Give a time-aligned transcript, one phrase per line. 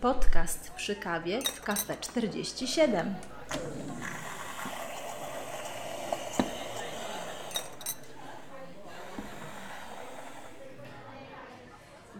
[0.00, 3.14] Podcast przy kawie w Cafe 47.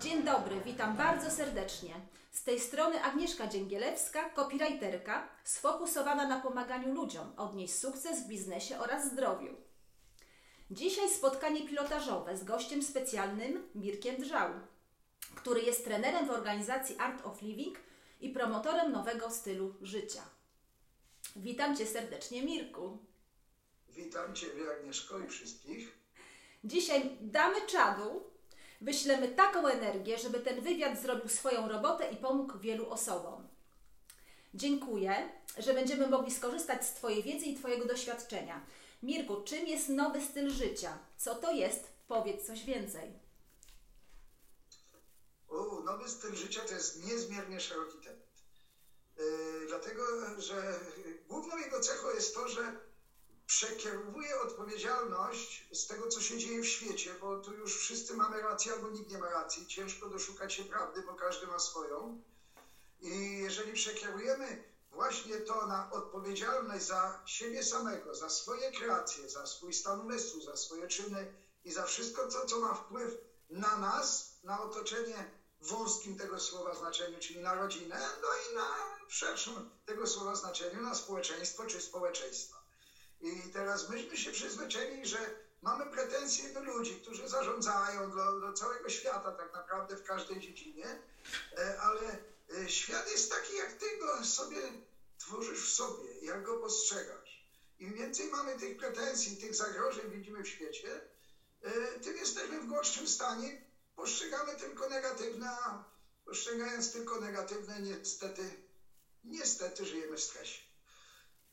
[0.01, 1.95] Dzień dobry, witam bardzo serdecznie.
[2.33, 9.13] Z tej strony Agnieszka Dzięgielewska, copywriterka, sfokusowana na pomaganiu ludziom odnieść sukces w biznesie oraz
[9.13, 9.55] zdrowiu.
[10.71, 14.51] Dzisiaj spotkanie pilotażowe z gościem specjalnym Mirkiem Drzał,
[15.37, 17.79] który jest trenerem w organizacji Art of Living
[18.21, 20.23] i promotorem nowego stylu życia.
[21.37, 22.99] Witam Cię serdecznie, Mirku.
[23.89, 25.99] Witam Ciebie, Agnieszko, i wszystkich.
[26.65, 28.25] Dzisiaj damy czadu,
[28.81, 33.49] wyślemy taką energię, żeby ten wywiad zrobił swoją robotę i pomógł wielu osobom.
[34.55, 38.67] Dziękuję, że będziemy mogli skorzystać z Twojej wiedzy i Twojego doświadczenia.
[39.03, 40.99] Mirku, czym jest nowy styl życia?
[41.17, 41.93] Co to jest?
[42.09, 43.26] Powiedz coś więcej.
[45.87, 48.27] Nowy styl życia to jest niezmiernie szeroki temat.
[49.17, 50.03] Yy, dlatego,
[50.39, 50.81] że
[51.29, 52.77] główną jego cechą jest to, że
[53.47, 58.73] przekierowuje odpowiedzialność z tego, co się dzieje w świecie, bo tu już wszyscy mamy rację
[58.73, 59.67] albo nikt nie ma racji.
[59.67, 62.23] Ciężko doszukać się prawdy, bo każdy ma swoją.
[63.01, 69.75] I jeżeli przekierujemy właśnie to na odpowiedzialność za siebie samego, za swoje kreacje, za swój
[69.75, 73.17] stan umysłu, za swoje czyny i za wszystko to, co ma wpływ
[73.51, 75.36] na nas, na otoczenie
[75.67, 78.77] wąskim tego słowa znaczeniu, czyli na rodzinę, no i na
[79.09, 82.57] szerszym tego słowa znaczeniu, na społeczeństwo czy społeczeństwa.
[83.21, 88.89] I teraz myśmy się przyzwyczaili, że mamy pretensje do ludzi, którzy zarządzają, do, do całego
[88.89, 91.03] świata tak naprawdę w każdej dziedzinie,
[91.59, 92.19] e, ale
[92.65, 94.61] e, świat jest taki, jak ty go sobie
[95.19, 97.47] tworzysz w sobie, jak go postrzegasz.
[97.79, 101.01] Im więcej mamy tych pretensji, tych zagrożeń widzimy w świecie,
[101.63, 103.66] e, tym jesteśmy w gorszym stanie,
[103.97, 105.85] postrzegamy tylko negatywne, a
[106.25, 108.63] postrzegając tylko negatywne, niestety,
[109.25, 110.63] niestety żyjemy w stresie.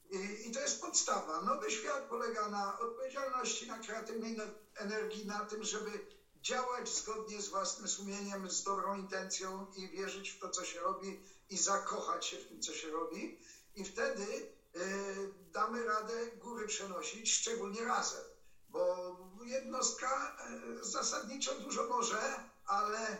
[0.09, 1.41] I, I, to jest podstawa.
[1.41, 4.37] Nowy świat polega na odpowiedzialności, na kreatywnej
[4.75, 6.07] energii, na tym, żeby
[6.41, 11.23] działać zgodnie z własnym sumieniem, z dobrą intencją i wierzyć w to, co się robi
[11.49, 13.39] i zakochać się w tym, co się robi.
[13.75, 18.23] I wtedy y, damy radę góry przenosić, szczególnie razem.
[18.69, 20.37] Bo jednostka
[20.81, 22.21] y, zasadniczo dużo może,
[22.65, 23.17] ale y,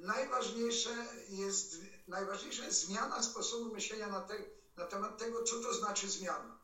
[0.00, 1.76] najważniejsze jest,
[2.08, 4.34] najważniejsza jest zmiana sposobu myślenia na, te,
[4.76, 6.58] na temat tego, co to znaczy zmiana.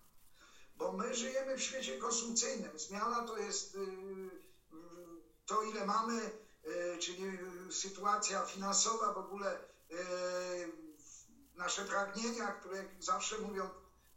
[0.76, 2.78] Bo my żyjemy w świecie konsumpcyjnym.
[2.78, 3.76] Zmiana to jest
[5.46, 6.30] to, ile mamy,
[7.00, 7.22] czyli
[7.70, 9.60] sytuacja finansowa, w ogóle
[11.54, 13.70] nasze pragnienia, które zawsze mówią,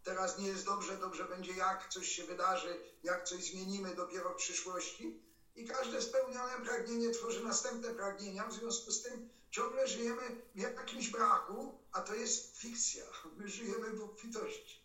[0.04, 4.36] teraz nie jest dobrze, dobrze będzie jak, coś się wydarzy, jak coś zmienimy dopiero w
[4.36, 5.22] przyszłości.
[5.56, 11.10] I każde spełnione pragnienie tworzy następne pragnienia, w związku z tym ciągle żyjemy w jakimś
[11.10, 13.06] braku, a to jest fikcja.
[13.38, 14.82] My żyjemy w obfitości.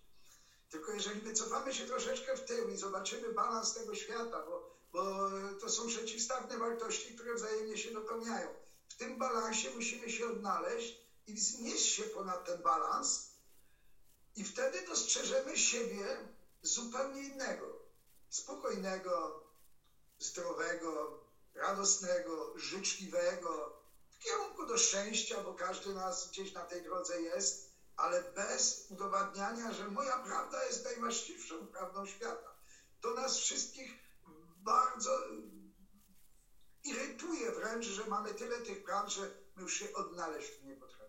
[0.70, 5.28] Tylko jeżeli wycofamy się troszeczkę w tył i zobaczymy balans tego świata, bo, bo
[5.60, 8.48] to są przeciwstawne wartości, które wzajemnie się dopełniają.
[8.88, 13.35] W tym balansie musimy się odnaleźć i wznieść się ponad ten balans
[14.36, 16.28] i wtedy dostrzeżemy siebie
[16.62, 17.80] zupełnie innego,
[18.28, 19.44] spokojnego,
[20.18, 21.20] zdrowego,
[21.54, 23.80] radosnego, życzliwego,
[24.10, 29.72] w kierunku do szczęścia, bo każdy nas gdzieś na tej drodze jest, ale bez udowadniania,
[29.72, 32.56] że moja prawda jest najwłaściwszą prawdą świata.
[33.00, 33.94] To nas wszystkich
[34.64, 35.10] bardzo
[36.84, 39.20] irytuje wręcz, że mamy tyle tych praw, że
[39.56, 41.06] my już się odnaleźć nie potrafimy.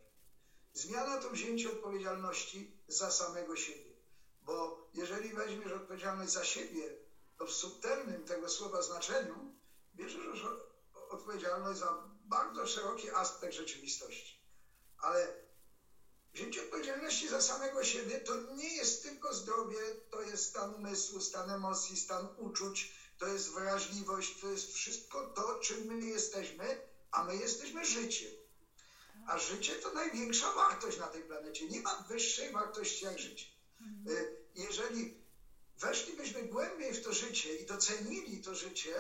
[0.74, 3.94] Zmiana to wzięcie odpowiedzialności za samego siebie.
[4.42, 6.98] Bo jeżeli weźmiesz odpowiedzialność za siebie,
[7.38, 9.54] to w subtelnym tego słowa znaczeniu
[9.96, 10.44] bierzesz
[11.10, 14.42] odpowiedzialność za bardzo szeroki aspekt rzeczywistości.
[14.98, 15.34] Ale
[16.34, 21.50] wzięcie odpowiedzialności za samego siebie to nie jest tylko zdrowie, to jest stan umysłu, stan
[21.50, 26.82] emocji, stan uczuć, to jest wrażliwość, to jest wszystko to, czym my jesteśmy,
[27.12, 28.47] a my jesteśmy życiem.
[29.28, 31.68] A życie to największa wartość na tej planecie.
[31.68, 33.46] Nie ma wyższej wartości jak życie.
[34.10, 35.24] Y, jeżeli
[35.78, 38.96] weszlibyśmy głębiej w to życie i docenili to życie,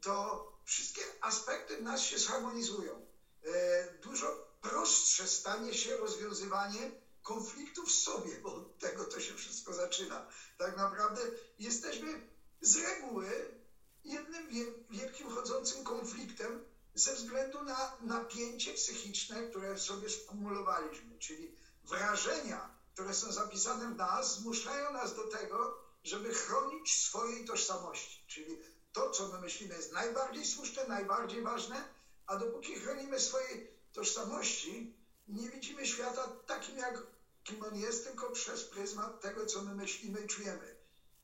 [0.00, 3.06] to wszystkie aspekty nas się zharmonizują.
[3.44, 6.90] Y, dużo prostsze stanie się rozwiązywanie
[7.22, 10.28] konfliktów w sobie, bo od tego to się wszystko zaczyna.
[10.58, 11.20] Tak naprawdę
[11.58, 12.28] jesteśmy
[12.60, 13.58] z reguły
[14.04, 14.48] jednym
[14.90, 16.67] wielkim chodzącym konfliktem,
[16.98, 24.38] ze względu na napięcie psychiczne, które sobie skumulowaliśmy, czyli wrażenia, które są zapisane w nas,
[24.38, 28.24] zmuszają nas do tego, żeby chronić swojej tożsamości.
[28.26, 28.58] Czyli
[28.92, 31.88] to, co my myślimy, jest najbardziej słuszne, najbardziej ważne,
[32.26, 34.96] a dopóki chronimy swojej tożsamości,
[35.28, 40.26] nie widzimy świata takim, jakim on jest, tylko przez pryzmat tego, co my myślimy i
[40.26, 40.76] czujemy.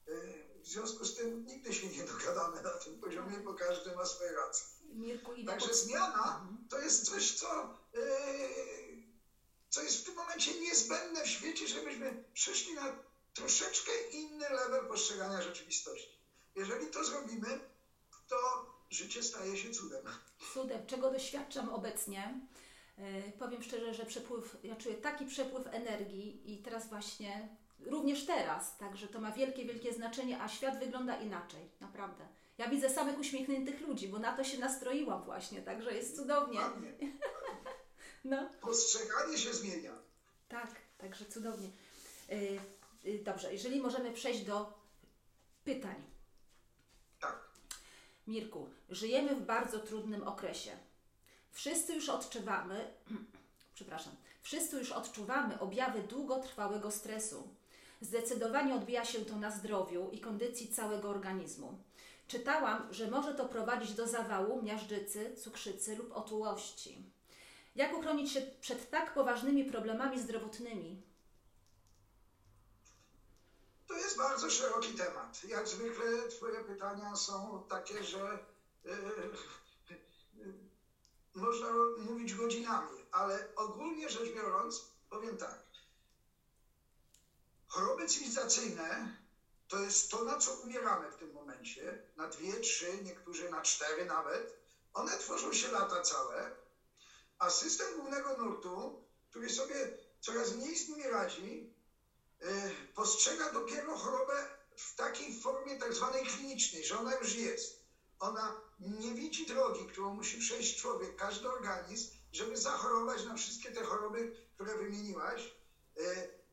[0.09, 4.06] Y, W związku z tym nigdy się nie dogadamy na tym poziomie, bo każdy ma
[4.06, 4.67] swoje racje.
[5.46, 8.00] Także zmiana to jest coś, co, yy,
[9.70, 12.96] co jest w tym momencie niezbędne w świecie, żebyśmy przyszli na
[13.35, 16.19] troszeczkę inny level postrzegania rzeczywistości.
[16.56, 17.61] Jeżeli to zrobimy,
[18.29, 18.37] to
[18.91, 20.02] życie staje się cudem.
[20.52, 22.40] cudem, czego doświadczam obecnie.
[22.99, 27.56] Yy, powiem szczerze, że przepływ, ja czuję taki przepływ energii i teraz właśnie,
[27.87, 32.29] również teraz, także to ma wielkie, wielkie znaczenie, a świat wygląda inaczej, naprawdę.
[32.58, 36.60] Ja widzę samych uśmiechniętych ludzi, bo na to się nastroiłam właśnie, także jest cudownie.
[36.60, 36.92] Ładnie.
[38.24, 39.92] No, Postrzeganie się zmienia.
[40.48, 41.68] tak, także cudownie.
[42.28, 42.58] Yy,
[43.04, 44.72] yy, dobrze, jeżeli możemy przejść do
[45.64, 45.94] pytań.
[47.20, 47.48] Tak.
[48.26, 50.70] Mirku, żyjemy w bardzo trudnym okresie.
[51.50, 52.94] Wszyscy już odczuwamy,
[53.74, 57.48] przepraszam, wszyscy już odczuwamy objawy długotrwałego stresu.
[58.00, 61.78] Zdecydowanie odbija się to na zdrowiu i kondycji całego organizmu.
[62.29, 67.12] Czytałam, że może to prowadzić do zawału, miażdżycy, cukrzycy lub otyłości.
[67.75, 71.03] Jak uchronić się przed tak poważnymi problemami zdrowotnymi?
[73.87, 75.44] To jest bardzo szeroki temat.
[75.49, 78.38] Jak zwykle Twoje pytania są takie, że
[78.85, 78.93] yy,
[81.35, 81.67] można
[81.99, 85.65] mówić godzinami, ale ogólnie rzecz biorąc, powiem tak.
[87.69, 89.17] Choroby cywilizacyjne
[89.75, 94.05] to jest to, na co umieramy w tym momencie, na dwie, trzy, niektórzy na cztery
[94.05, 94.56] nawet.
[94.93, 96.50] One tworzą się lata całe,
[97.38, 101.75] a system głównego nurtu, który sobie coraz mniej z nimi radzi,
[102.43, 102.47] y,
[102.94, 107.85] postrzega dopiero chorobę w takiej formie tak zwanej klinicznej, że ona już jest.
[108.19, 113.85] Ona nie widzi drogi, którą musi przejść człowiek, każdy organizm, żeby zachorować na wszystkie te
[113.85, 115.55] choroby, które wymieniłaś,
[115.99, 116.44] y,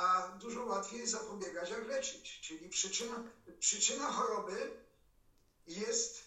[0.00, 2.40] a dużo łatwiej zapobiegać, jak leczyć.
[2.40, 3.24] Czyli przyczyna,
[3.58, 4.70] przyczyna choroby
[5.66, 6.22] jest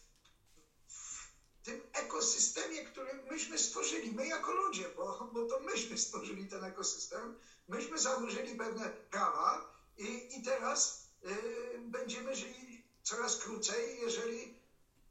[0.87, 1.27] w
[1.63, 7.39] tym ekosystemie, który myśmy stworzyli, my jako ludzie, bo, bo to myśmy stworzyli ten ekosystem,
[7.67, 14.59] myśmy założyli pewne prawa i, i teraz y, będziemy żyli coraz krócej, jeżeli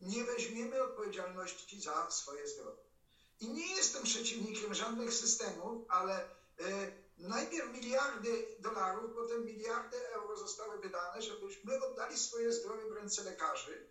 [0.00, 2.82] nie weźmiemy odpowiedzialności za swoje zdrowie.
[3.40, 6.24] I nie jestem przeciwnikiem żadnych systemów, ale
[6.60, 13.22] y, najpierw miliardy dolarów, potem miliardy euro zostały wydane, żebyśmy oddali swoje zdrowie w ręce
[13.22, 13.86] lekarzy,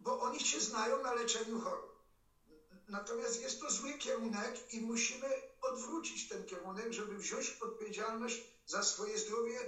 [0.00, 1.90] bo oni się znają na leczeniu chorób.
[2.88, 5.28] Natomiast jest to zły kierunek i musimy
[5.62, 9.58] odwrócić ten kierunek, żeby wziąć odpowiedzialność za swoje zdrowie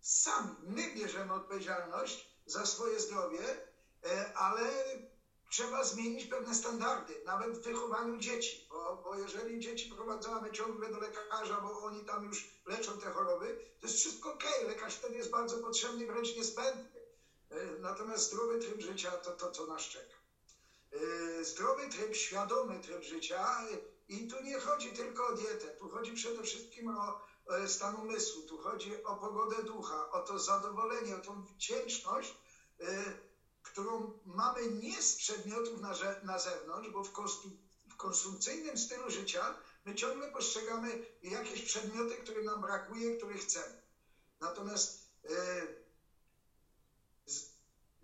[0.00, 0.56] sami.
[0.62, 3.40] My bierzemy odpowiedzialność za swoje zdrowie,
[4.04, 4.68] e, ale
[5.50, 10.98] trzeba zmienić pewne standardy, nawet w wychowaniu dzieci, bo, bo jeżeli dzieci prowadzamy ciągle do
[11.00, 15.30] lekarza, bo oni tam już leczą te choroby, to jest wszystko ok, lekarz wtedy jest
[15.30, 17.00] bardzo potrzebny, wręcz niezbędny.
[17.50, 20.16] E, Natomiast zdrowy tryb życia to to, co nas czeka.
[20.92, 23.76] E, Zdrowy tryb, świadomy tryb życia e,
[24.08, 27.20] i tu nie chodzi tylko o dietę, tu chodzi przede wszystkim o
[27.66, 32.34] stan umysłu, tu chodzi o pogodę ducha, o to zadowolenie, o tą wdzięczność,
[33.76, 35.92] którą mamy nie z przedmiotów na,
[36.22, 37.56] na zewnątrz, bo w, konstu-
[37.90, 43.76] w konsumpcyjnym stylu życia my ciągle postrzegamy jakieś przedmioty, które nam brakuje, których chcemy.
[44.40, 45.28] Natomiast e,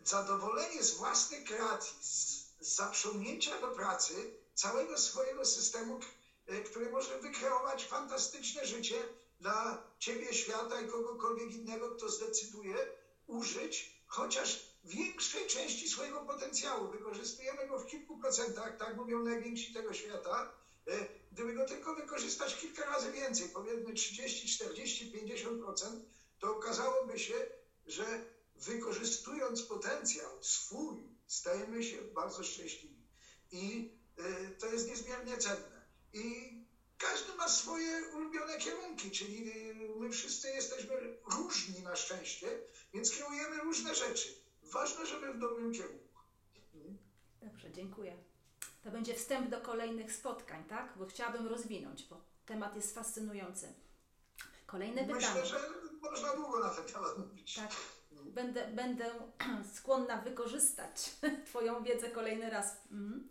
[0.05, 5.99] zadowolenie z własnej kreacji, z, zaprzągnięcia do pracy całego swojego systemu,
[6.47, 9.09] e, który może wykreować fantastyczne życie
[9.41, 12.87] dla ciebie, świata i kogokolwiek innego, kto zdecyduje
[13.27, 16.89] użyć chociaż większej części swojego potencjału.
[16.89, 20.53] Wykorzystujemy go w kilku procentach, tak mówią najwięksi tego świata.
[20.89, 26.01] E, Gdyby go tylko wykorzystać kilka razy więcej, powiedzmy 30, 40, 50%,
[26.39, 27.35] to okazałoby się,
[27.87, 28.25] że
[28.57, 30.97] wykorzystując potencjał swój,
[31.27, 33.07] stajemy się bardzo szczęśliwi.
[33.51, 35.87] I y, to jest niezmiernie cenne.
[36.13, 36.53] I
[36.99, 39.53] każdy ma swoje ulubione kierunki, czyli
[39.97, 42.59] my wszyscy jesteśmy różni na szczęście,
[42.95, 44.42] więc kierujemy różne rzeczy.
[44.73, 46.19] Ważne, żeby w dobrym kierunku.
[47.43, 48.17] Dobrze, dziękuję.
[48.85, 50.93] To będzie wstęp do kolejnych spotkań, tak?
[50.97, 53.75] Bo chciałabym rozwinąć, bo temat jest fascynujący.
[54.67, 55.27] Kolejne pytanie.
[55.27, 55.59] Myślę, że
[56.03, 57.55] można długo na ten temat mówić.
[57.55, 57.71] Tak.
[58.13, 59.11] Będę, będę
[59.75, 61.11] skłonna wykorzystać
[61.47, 62.77] Twoją wiedzę kolejny raz.
[62.91, 63.29] Mhm.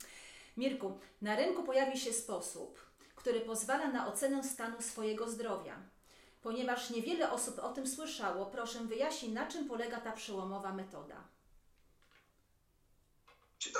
[0.57, 2.79] Mirku, na rynku pojawi się sposób,
[3.15, 5.75] który pozwala na ocenę stanu swojego zdrowia.
[6.41, 11.27] Ponieważ niewiele osób o tym słyszało, proszę wyjaśnij, na czym polega ta przełomowa metoda.
[13.57, 13.79] Czy ta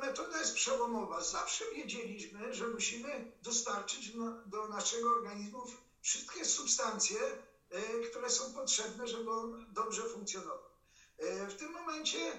[0.00, 1.22] metoda jest przełomowa?
[1.22, 4.12] Zawsze wiedzieliśmy, że musimy dostarczyć
[4.46, 5.62] do naszego organizmu
[6.00, 7.18] wszystkie substancje,
[7.70, 10.70] e, które są potrzebne, żeby on dobrze funkcjonował.
[11.18, 12.38] E, W tym momencie e,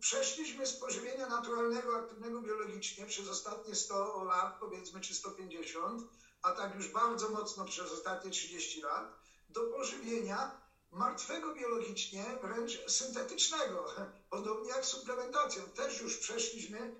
[0.00, 6.02] przeszliśmy z pożywienia naturalnego, aktywnego biologicznie przez ostatnie 100 lat, powiedzmy, czy 150,
[6.42, 9.18] a tak już bardzo mocno przez ostatnie 30 lat,
[9.48, 13.86] do pożywienia martwego biologicznie, wręcz syntetycznego.
[14.30, 15.62] Podobnie jak suplementacją.
[15.62, 16.96] Też już przeszliśmy,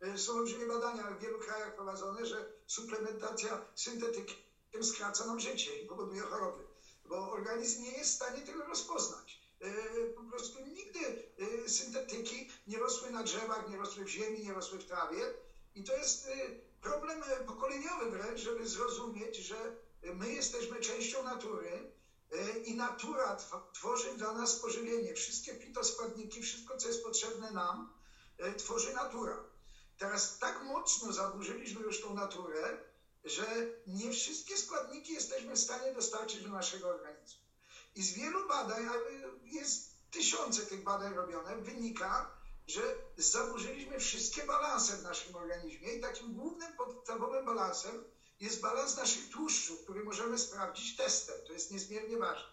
[0.00, 4.36] e, są olbrzymie badania w wielu krajach prowadzone, że suplementacja syntetykiem
[4.82, 6.64] skraca nam życie i powoduje choroby,
[7.04, 9.42] bo organizm nie jest w stanie tego rozpoznać.
[9.60, 9.70] E,
[10.06, 14.78] Po prostu nigdy e, syntetyki nie rosły na drzewach, nie rosły w ziemi, nie rosły
[14.78, 15.34] w trawie.
[15.74, 16.26] I to jest
[16.82, 21.90] problem pokoleniowy wręcz, żeby zrozumieć, że my jesteśmy częścią natury
[22.30, 25.14] e, i natura tw- tworzy dla nas pożywienie.
[25.14, 27.90] Wszystkie fitoskładniki, wszystko, co jest potrzebne nam,
[28.38, 29.44] e, tworzy natura.
[29.98, 32.78] Teraz tak mocno zaburzyliśmy już tą naturę,
[33.24, 37.42] że nie wszystkie składniki jesteśmy w stanie dostarczyć do naszego organizmu.
[37.94, 38.82] I z wielu badań,
[39.42, 46.34] jest tysiące tych badań robione, wynika, że zaburzyliśmy wszystkie balanse w naszym organizmie i takim
[46.34, 48.04] głównym podstawowym balansem
[48.40, 51.36] jest balans naszych tłuszczów, który możemy sprawdzić testem.
[51.46, 52.52] To jest niezmiernie ważne.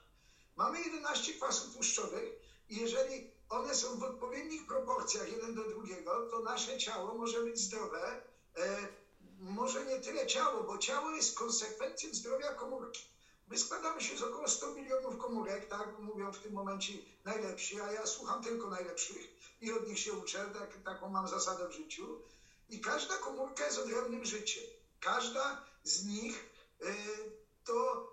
[0.55, 2.29] Mamy 11 kwasów tłuszczowych
[2.69, 7.59] i jeżeli one są w odpowiednich proporcjach jeden do drugiego, to nasze ciało może być
[7.59, 8.21] zdrowe.
[8.57, 8.87] E,
[9.39, 13.03] może nie tyle ciało, bo ciało jest konsekwencją zdrowia komórki.
[13.47, 16.93] My składamy się z około 100 milionów komórek, tak mówią w tym momencie
[17.25, 21.67] najlepsi, a ja słucham tylko najlepszych i od nich się uczę, tak, taką mam zasadę
[21.67, 22.21] w życiu.
[22.69, 24.63] I każda komórka jest odrębnym życiem.
[24.99, 26.49] Każda z nich
[26.81, 26.85] y,
[27.63, 28.07] to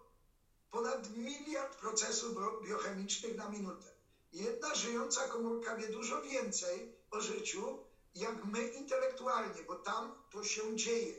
[0.70, 3.86] ponad miliard procesów bio- biochemicznych na minutę.
[4.32, 7.78] Jedna żyjąca komórka wie dużo więcej o życiu,
[8.14, 11.14] jak my intelektualnie, bo tam to się dzieje.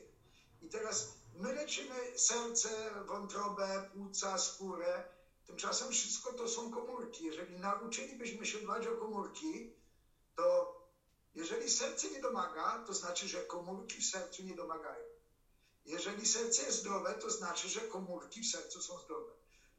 [0.62, 5.04] I teraz my leczymy serce, wątrobę, płuca, skórę.
[5.48, 7.26] Tymczasem wszystko to są komórki.
[7.26, 9.74] Jeżeli nauczylibyśmy się dbać o komórki,
[10.38, 10.78] to
[11.36, 15.06] jeżeli serce nie domaga, to znaczy, że komórki w sercu nie domagają.
[15.86, 19.32] Jeżeli serce jest zdrowe, to znaczy, że komórki w sercu są zdrowe.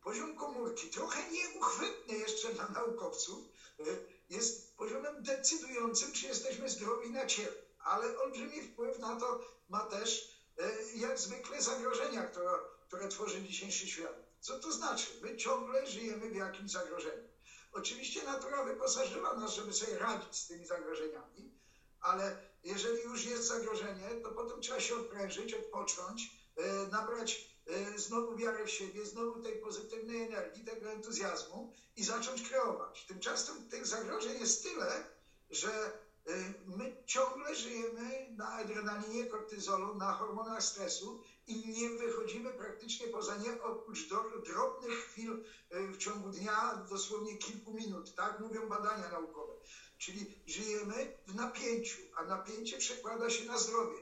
[0.02, 3.44] Poziom komórki, trochę nieuchwytny jeszcze dla naukowców,
[3.80, 3.84] y,
[4.28, 7.62] jest poziomem decydującym, czy jesteśmy zdrowi na ciele.
[7.78, 13.86] Ale olbrzymi wpływ na to ma też, y, jak zwykle, zagrożenia, które, które tworzy dzisiejszy
[13.86, 14.16] świat.
[14.40, 15.06] Co to znaczy?
[15.22, 17.27] My ciągle żyjemy w jakimś zagrożeniu.
[17.72, 21.58] Oczywiście natura wyposażyła nas, żeby sobie radzić z tymi zagrożeniami,
[22.00, 28.36] ale jeżeli już jest zagrożenie, to potem trzeba się odprężyć, odpocząć, e, nabrać e, znowu
[28.36, 33.04] wiarę w siebie, znowu tej pozytywnej energii, tego entuzjazmu i zacząć kreować.
[33.06, 35.04] Tymczasem tych zagrożeń jest tyle,
[35.50, 35.98] że
[36.66, 43.62] my ciągle żyjemy na adrenalinie, kortyzolu, na hormonach stresu i nie wychodzimy praktycznie poza nie
[43.62, 44.08] oprócz
[44.46, 49.52] drobnych chwil e, w ciągu dnia, dosłownie kilku minut, tak mówią badania naukowe.
[49.98, 53.98] Czyli żyjemy w napięciu, a napięcie przekłada się na zdrowie.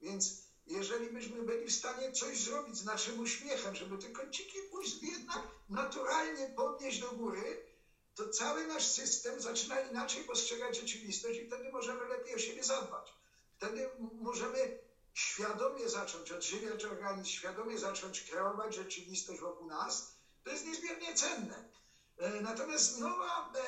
[0.00, 5.02] Więc jeżeli byśmy byli w stanie coś zrobić z naszym uśmiechem, żeby te kąciki ust
[5.02, 7.73] jednak naturalnie podnieść do góry,
[8.14, 13.14] to cały nasz system zaczyna inaczej postrzegać rzeczywistość i wtedy możemy lepiej o siebie zadbać.
[13.56, 14.78] Wtedy możemy
[15.14, 20.14] świadomie zacząć odżywiać organizm, świadomie zacząć kreować rzeczywistość wokół nas.
[20.44, 21.68] To jest niezmiernie cenne.
[22.18, 23.60] E, Natomiast nowa e,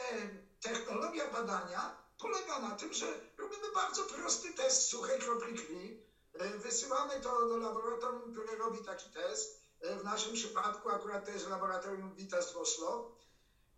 [0.60, 3.06] technologia badania polega na tym, że
[3.38, 6.00] robimy bardzo prosty test suchej kropli krwi.
[6.32, 9.66] E, Wysyłamy to do laboratorium, które robi taki test.
[9.80, 13.15] W naszym przypadku akurat to jest laboratorium Vitas w Oslo.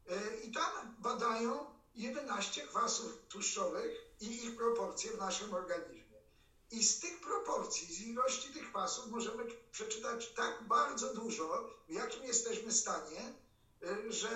[0.09, 6.19] E, I tam badają 11 kwasów tłuszczowych i ich proporcje w naszym organizmie.
[6.71, 12.25] I z tych proporcji, z ilości tych kwasów możemy przeczytać tak bardzo dużo, w jakim
[12.25, 13.35] jesteśmy stanie,
[13.83, 14.29] y, że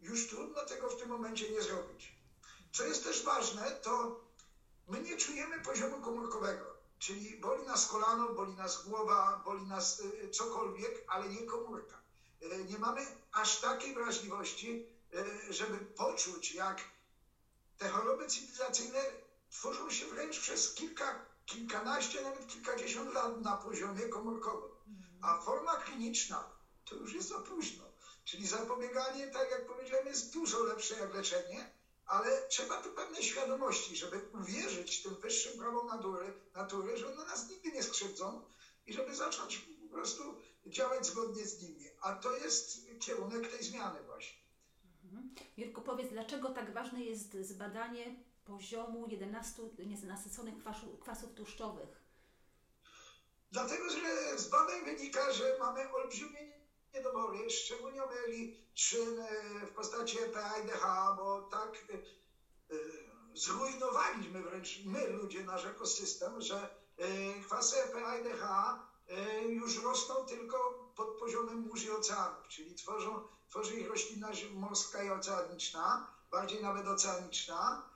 [0.00, 2.14] już trudno tego w tym momencie nie zrobić.
[2.72, 4.20] Co jest też ważne, to
[4.88, 6.64] my nie czujemy poziomu komórkowego,
[6.98, 12.00] czyli boli nas kolano, boli nas głowa, boli nas y, cokolwiek, ale nie komórka.
[12.42, 14.86] Y, Nie mamy aż takiej wrażliwości,
[15.48, 16.80] y, żeby poczuć, jak
[17.78, 18.98] te choroby cywilizacyjne
[19.50, 24.70] tworzą się wręcz przez kilka, kilkanaście, nawet kilkadziesiąt lat na poziomie komórkowym.
[25.22, 26.50] A forma kliniczna
[26.84, 27.84] to już jest za późno.
[28.24, 31.70] Czyli zapobieganie, tak jak powiedziałem, jest dużo lepsze jak leczenie,
[32.06, 37.48] ale trzeba tu pewnej świadomości, żeby uwierzyć tym wyższym prawom natury, natury, że one nas
[37.48, 38.44] nigdy nie skrzywdzą
[38.86, 41.84] i żeby zacząć po prostu działać zgodnie z nimi.
[42.00, 44.40] A to jest kierunek tej zmiany właśnie.
[45.58, 50.54] Mirku, powiedz, dlaczego tak ważne jest zbadanie poziomu 11 nienasyconych
[51.00, 52.00] kwasów tłuszczowych?
[53.52, 56.52] Dlatego, że z badań wynika, że mamy olbrzymie
[56.94, 58.96] niedobory, szczególnie omegi 3
[59.66, 62.78] w postaci EPA i DHA, bo tak e, e,
[63.34, 68.89] zrujnowaliśmy wręcz my, ludzie, nasz ekosystem, że e, kwasy EPA i DHA
[69.48, 75.10] już rosną tylko pod poziomem mórz i oceanów, czyli tworzą, tworzy ich roślina morska i
[75.10, 77.90] oceaniczna, bardziej nawet oceaniczna.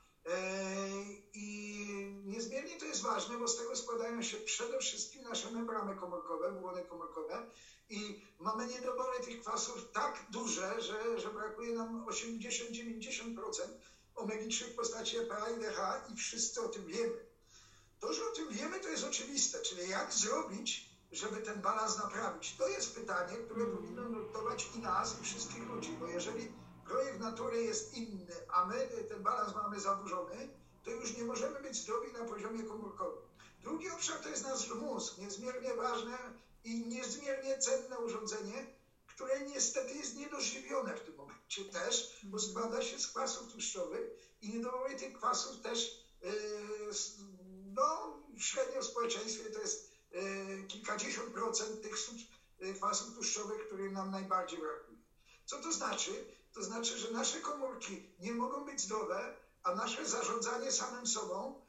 [1.32, 1.76] I
[2.24, 6.84] niezmiernie to jest ważne, bo z tego składają się przede wszystkim nasze membrany komórkowe, błony
[6.84, 7.50] komórkowe
[7.88, 13.62] i mamy niedobory tych kwasów tak duże, że, że brakuje nam 80-90%
[14.14, 17.26] omegi-3 w postaci EPA i DHA i wszyscy o tym wiemy.
[18.00, 22.56] To, że o tym wiemy, to jest oczywiste, czyli jak zrobić, żeby ten balans naprawić.
[22.56, 26.52] To jest pytanie, które powinno nurtować i nas, i wszystkich ludzi, bo jeżeli
[26.86, 30.48] projekt natury jest inny, a my ten balans mamy zaburzony,
[30.84, 33.22] to już nie możemy być zdrowi na poziomie komórkowym.
[33.62, 36.18] Drugi obszar to jest nasz mózg, niezmiernie ważne
[36.64, 38.66] i niezmiernie cenne urządzenie,
[39.06, 44.10] które niestety jest niedożywione w tym momencie też, bo składa się z kwasów tłuszczowych
[44.42, 46.30] i niedobory tych kwasów też yy,
[47.74, 49.53] no, średnio w społeczeństwie jest yy,
[50.96, 51.94] kilkadziesiąt procent tych
[52.60, 54.98] yy, kwasów tłuszczowych, których nam najbardziej brakuje.
[55.44, 56.24] Co to znaczy?
[56.52, 61.60] To znaczy, że nasze komórki nie mogą być zdrowe, a nasze zarządzanie samym sobą,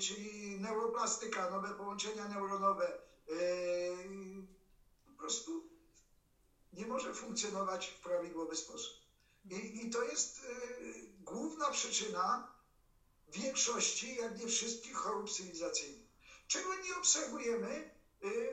[0.00, 2.98] czyli neuroplastyka, nowe połączenia neuronowe,
[5.06, 5.70] po prostu
[6.72, 8.92] nie może funkcjonować w prawidłowy sposób.
[9.50, 10.44] I, i to jest y,
[11.20, 12.54] główna przyczyna
[13.28, 16.06] większości, jak nie wszystkich chorób cywilizacyjnych.
[16.48, 17.99] Czego nie obserwujemy y,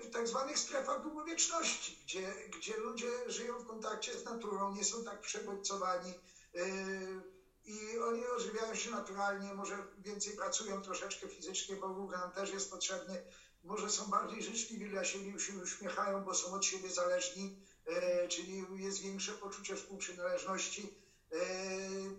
[0.04, 5.04] w tak zwanych strefach długowieczności, gdzie, gdzie ludzie żyją w kontakcie z naturą, nie są
[5.04, 6.14] tak przebodźcowani
[6.56, 7.22] y,
[7.66, 13.22] i oni ożywiają się naturalnie, może więcej pracują troszeczkę fizycznie, bo nam też jest potrzebny,
[13.64, 18.66] może są bardziej życzliwi dla siebie, się uśmiechają, bo są od siebie zależni, e, czyli
[18.76, 21.08] jest większe poczucie współprzynależności.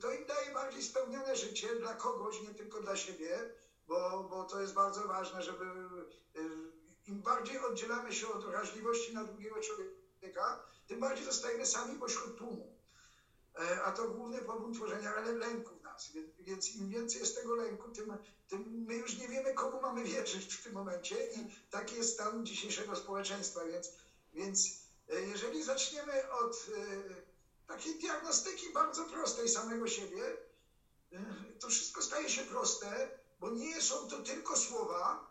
[0.00, 3.54] To im daje bardziej spełnione życie dla kogoś, nie tylko dla siebie,
[3.86, 5.64] bo, bo to jest bardzo ważne, żeby
[7.08, 12.78] im bardziej oddzielamy się od wrażliwości na drugiego człowieka, tym bardziej zostajemy sami pośród tłumu.
[13.58, 16.12] E, a to główny powód tworzenia lęku w nas.
[16.38, 18.16] Więc, im więcej jest tego lęku, tym,
[18.48, 22.46] tym my już nie wiemy, komu mamy wierzyć w tym momencie i taki jest stan
[22.46, 23.64] dzisiejszego społeczeństwa.
[23.64, 23.92] Więc,
[24.32, 24.68] więc
[25.08, 26.82] e, jeżeli zaczniemy od e,
[27.66, 30.36] takiej diagnostyki bardzo prostej samego siebie,
[31.60, 35.27] to wszystko staje się proste, bo nie są to tylko słowa,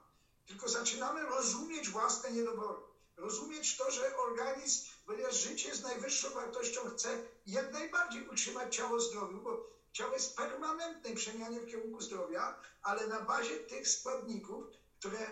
[0.48, 2.82] tylko zaczynamy rozumieć własne niedobory.
[3.18, 9.42] Rozumieć to, że organizm, ponieważ życie jest najwyższą wartością, chce jak najbardziej utrzymać ciało zdrowiu,
[9.42, 14.64] bo ciało jest w permanentnej przemianie w kierunku zdrowia, ale na bazie tych składników,
[15.00, 15.28] które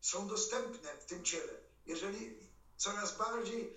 [0.00, 1.52] są dostępne w tym ciele.
[1.86, 2.38] Jeżeli
[2.76, 3.76] coraz bardziej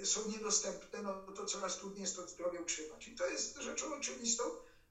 [0.00, 3.08] y, są niedostępne, no to coraz trudniej jest to zdrowie utrzymać.
[3.08, 4.44] I to jest rzeczą oczywistą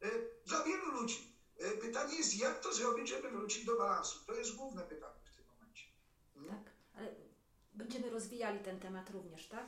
[0.04, 1.34] y, dla wielu ludzi.
[1.62, 4.20] Y, pytanie jest, jak to zrobić, żeby wrócić do balansu?
[4.26, 5.19] To jest główne pytanie.
[6.48, 7.08] Tak, ale
[7.74, 9.68] będziemy rozwijali ten temat również, tak?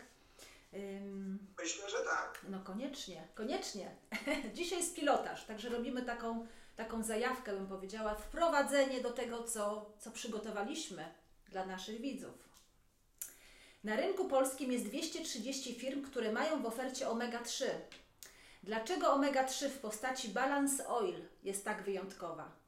[0.73, 2.45] Ym, Myślę, że tak.
[2.49, 3.95] No koniecznie, koniecznie.
[4.53, 10.11] Dzisiaj jest pilotaż, także robimy taką, taką zajawkę, bym powiedziała, wprowadzenie do tego, co, co
[10.11, 11.13] przygotowaliśmy
[11.49, 12.51] dla naszych widzów.
[13.83, 17.65] Na rynku polskim jest 230 firm, które mają w ofercie omega-3.
[18.63, 22.60] Dlaczego omega-3 w postaci Balance Oil jest tak wyjątkowa?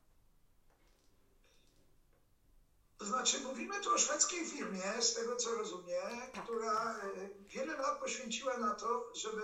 [3.03, 6.43] To znaczy, mówimy tu o szwedzkiej firmie, z tego co rozumiem, tak.
[6.43, 9.41] która e, wiele lat poświęciła na to, żeby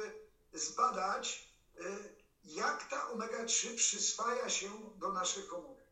[0.54, 1.84] zbadać, e,
[2.44, 5.88] jak ta omega-3 przyswaja się do naszych komórek.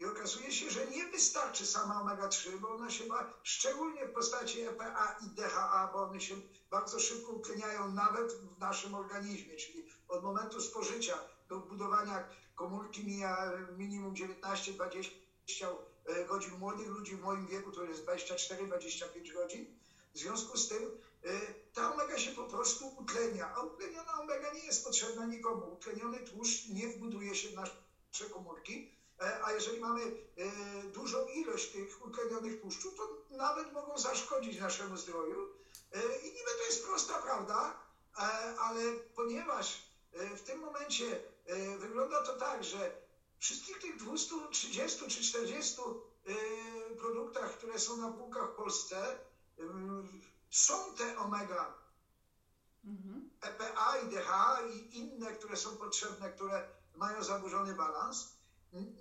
[0.00, 4.60] I okazuje się, że nie wystarczy sama omega-3, bo one się ma, szczególnie w postaci
[4.60, 6.34] EPA i DHA, bo one się
[6.70, 13.52] bardzo szybko utleniają nawet w naszym organizmie, czyli od momentu spożycia do budowania komórki mija
[13.76, 15.10] minimum 19-20
[15.48, 15.95] E,
[16.28, 19.66] godzin młodych ludzi w moim wieku, to jest 24-25 godzin.
[20.14, 20.82] W związku z tym
[21.24, 21.28] e,
[21.74, 25.72] ta omega się po prostu utlenia, a utleniona omega nie jest potrzebna nikomu.
[25.72, 28.90] Utleniony tłuszcz nie wbuduje się w nasze komórki,
[29.20, 30.00] e, a jeżeli mamy
[30.92, 35.48] dużą ilość tych utlenionych tłuszczów, to nawet mogą zaszkodzić naszemu zdrowiu.
[36.22, 37.80] I niby to jest prosta prawda,
[38.58, 38.80] ale
[39.14, 41.22] ponieważ w tym momencie
[41.78, 43.05] wygląda to tak, że
[43.46, 49.18] wszystkich tych 230 czy 40 y, produktach, które są na półkach w Polsce,
[50.50, 51.74] są te omega,
[52.84, 53.30] mhm.
[53.40, 58.36] EPA i DHA i inne, które są potrzebne, które mają zaburzony balans.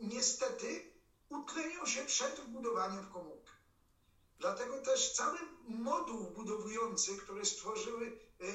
[0.02, 0.92] niestety
[1.30, 3.52] utlenią się przed wbudowaniem w komórkę.
[4.40, 8.46] Dlatego też cały moduł budowujący, który stworzyły e,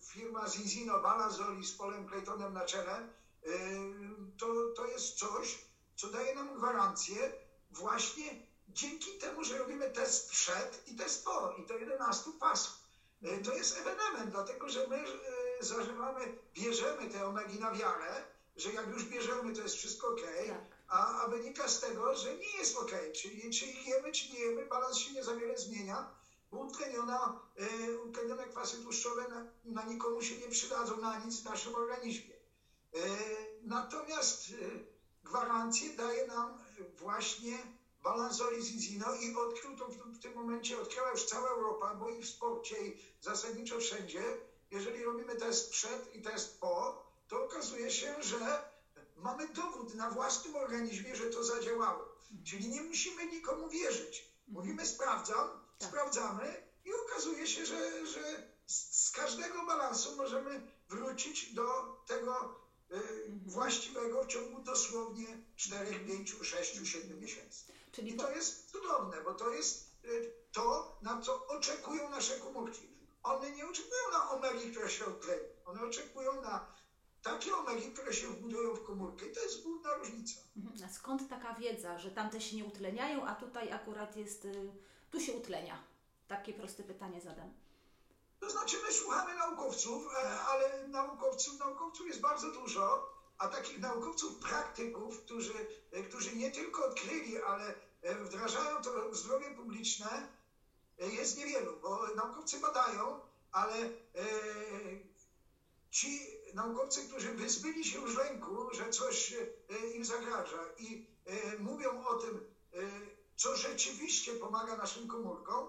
[0.00, 3.23] firma Zinzino, Balazoli z Polem Claytonem na czele, e,
[4.38, 5.58] to, to jest coś,
[5.96, 7.32] co daje nam gwarancję
[7.70, 8.34] właśnie
[8.68, 12.74] dzięki temu, że robimy test przed i test po, i to 11 pasów.
[13.22, 18.24] E, To jest ewenement, dlatego że my e, zażywamy, bierzemy te omegi na wiarę,
[18.56, 20.76] że jak już bierzemy, to jest wszystko ok, Tak.
[20.88, 24.66] a, a wynika z tego, że nie jest ok, czyli czy jemy, czy nie jemy,
[24.66, 26.10] balans się nie za wiele zmienia,
[26.50, 31.44] bo utleniona, e, utlenione kwasy tłuszczowe na, na nikomu się nie przydadzą na nic w
[31.44, 32.33] naszym organizmie.
[32.94, 32.98] E,
[33.62, 34.54] natomiast e,
[35.24, 36.58] gwarancję daje nam
[36.96, 37.58] właśnie
[38.02, 42.86] balansolizizino i odkrył to w, tym momencie, odkryła już cała Europa, bo i w sporcie,
[42.86, 44.22] i zasadniczo wszędzie,
[44.70, 48.64] jeżeli robimy test przed i test po, to okazuje się, że
[49.16, 52.14] mamy dowód na własnym organizmie, że to zadziałało.
[52.44, 54.24] Czyli nie musimy nikomu wierzyć.
[54.48, 55.88] Mówimy sprawdzam, Tak.
[55.88, 62.63] sprawdzamy i okazuje się, że, że z, każdego balansu możemy wrócić do tego
[63.46, 67.72] właściwego w ciągu dosłownie 4, 5, 6, 7 miesięcy.
[67.92, 72.88] Czyli I to jest cudowne, bo to jest y, to, na co oczekują nasze komórki.
[73.22, 75.40] One nie oczekują na omegi, które się odklei.
[75.64, 76.74] One oczekują na
[77.22, 79.26] takie omegi, które się wbudują w komórkę.
[79.26, 80.40] I to jest główna różnica.
[80.56, 80.90] Mhm.
[80.90, 84.72] A skąd taka wiedza, że tamte się nie utleniają, a tutaj akurat jest, y,
[85.10, 85.84] tu się utlenia?
[86.28, 87.63] Takie proste pytanie zadam.
[88.44, 94.38] To znaczy, my słuchamy naukowców, e, ale naukowców, naukowców jest bardzo dużo, a takich naukowców,
[94.38, 100.28] praktyków, którzy, e, którzy nie tylko odkryli, ale e, wdrażają to w zdrowie publiczne,
[100.98, 103.20] jest niewielu, bo naukowcy badają,
[103.52, 103.74] ale
[105.90, 106.20] ci
[106.54, 109.34] naukowcy, którzy wyzbyli się już lęku, że coś
[109.94, 111.06] im zagraża i
[111.58, 112.54] mówią o tym,
[113.36, 115.68] co rzeczywiście pomaga naszym komórkom,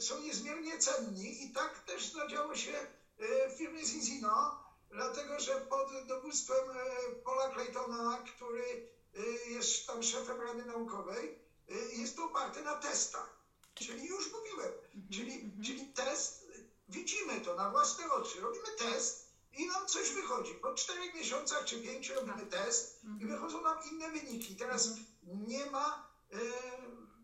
[0.00, 2.72] są niezmiernie cenni i tak też zadziało się
[3.18, 10.02] e, w firmie Zinzino, dlatego że pod dowództwem e, Paula Claytona, który e, jest tam
[10.02, 13.42] szefem Rady Naukowej, e, jest to oparte na testach.
[13.74, 14.72] Czyli już mówiłem,
[15.12, 20.54] czyli, czyli test, e, widzimy to na własne oczy, robimy test i nam coś wychodzi.
[20.54, 24.56] Po czterech miesiącach czy pięciu robimy test i wychodzą nam inne wyniki.
[24.56, 24.88] Teraz
[25.22, 26.36] nie ma e,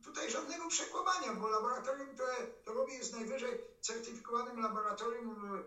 [0.08, 5.62] tutaj żadnego przekłamania, bo laboratorium, które to robi, jest najwyżej certyfikowanym laboratorium e,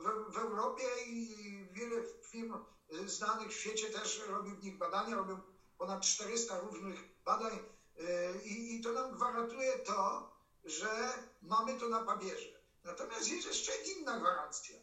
[0.00, 5.16] w, w Europie i wiele firm e, znanych w świecie też robi w nich badania,
[5.16, 5.40] robią
[5.78, 7.58] ponad 400 różnych badań
[7.98, 10.32] e, i, i to nam gwarantuje to,
[10.64, 11.12] że
[11.42, 12.58] mamy to na papierze.
[12.84, 14.76] Natomiast jest jeszcze inna gwarancja.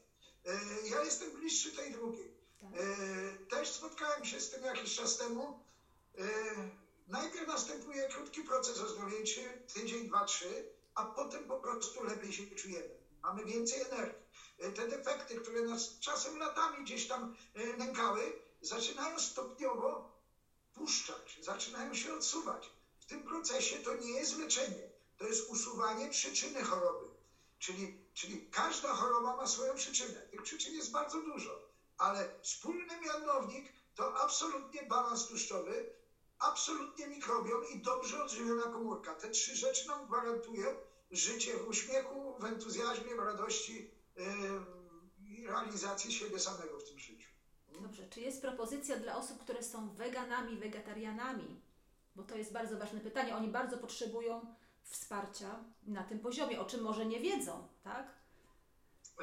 [0.92, 2.38] Ja jestem bliższy tej drugiej.
[2.62, 2.70] Tak.
[3.50, 5.60] Też spotkałem się z tym jakiś czas temu.
[7.08, 12.90] Najpierw następuje krótki proces ozdrowieńczy, tydzień, dwa, trzy, a potem po prostu lepiej się czujemy.
[13.24, 14.26] Mamy więcej energii.
[14.60, 20.12] E, Te defekty, które nas czasem latami gdzieś tam e, nękały, zaczynają stopniowo
[20.74, 22.70] puszczać, zaczynają się odsuwać.
[23.00, 27.06] W tym procesie to nie jest leczenie, to jest usuwanie przyczyny choroby.
[27.60, 30.22] Czyli, czyli każda choroba ma swoją przyczynę.
[30.22, 35.95] Tych przyczyn jest bardzo dużo, ale wspólny mianownik to absolutnie balans tłuszczowy,
[36.40, 39.16] absolutnie mikrobiom i dobrze odżywiona komórka.
[39.16, 40.68] Te trzy rzeczy nam gwarantują
[41.12, 44.26] życie w uśmiechu, w entuzjazmie, w radości yy,
[45.20, 47.30] i realizacji siebie samego w tym życiu.
[47.82, 51.62] Dobrze, czy jest propozycja dla osób, które są weganami, wegetarianami?
[52.16, 53.36] Bo to jest bardzo ważne pytanie.
[53.36, 58.16] Oni bardzo potrzebują wsparcia na tym poziomie, o czym może nie wiedzą, tak?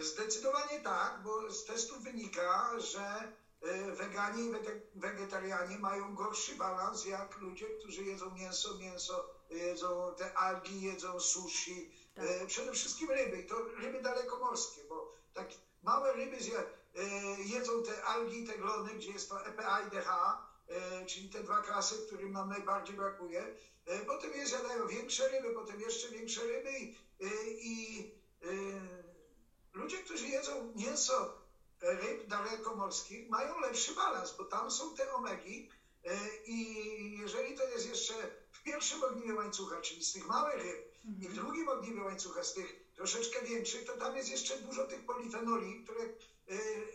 [0.00, 3.32] Zdecydowanie tak, bo z testów wynika, że
[3.92, 10.32] weganie i wege- wegetarianie mają gorszy balans jak ludzie, którzy jedzą mięso, mięso, jedzą te
[10.38, 12.24] algi, jedzą sushi, Tak.
[12.24, 15.48] e, przede wszystkim ryby i to ryby dalekomorskie, bo tak
[15.82, 17.02] małe ryby zje, e,
[17.42, 21.42] jedzą te algi i te glony, gdzie jest to EPA i DHA, e, czyli te
[21.42, 23.54] dwa klasy, którym nam najbardziej brakuje.
[23.86, 28.10] E, Potem je zjadają większe ryby, potem jeszcze większe ryby i, e, i
[28.42, 28.46] e,
[29.72, 31.41] ludzie, którzy jedzą mięso
[31.94, 35.70] ryb dalekomorskich, mają lepszy balans, bo tam są te omegi
[36.04, 38.14] e, i jeżeli to jest jeszcze
[38.52, 42.52] w pierwszym ogniwie łańcucha, czyli z tych małych ryb i w drugim ogniwie łańcucha, z
[42.52, 46.10] tych troszeczkę większych, to tam jest jeszcze dużo tych polifenoli, które, e,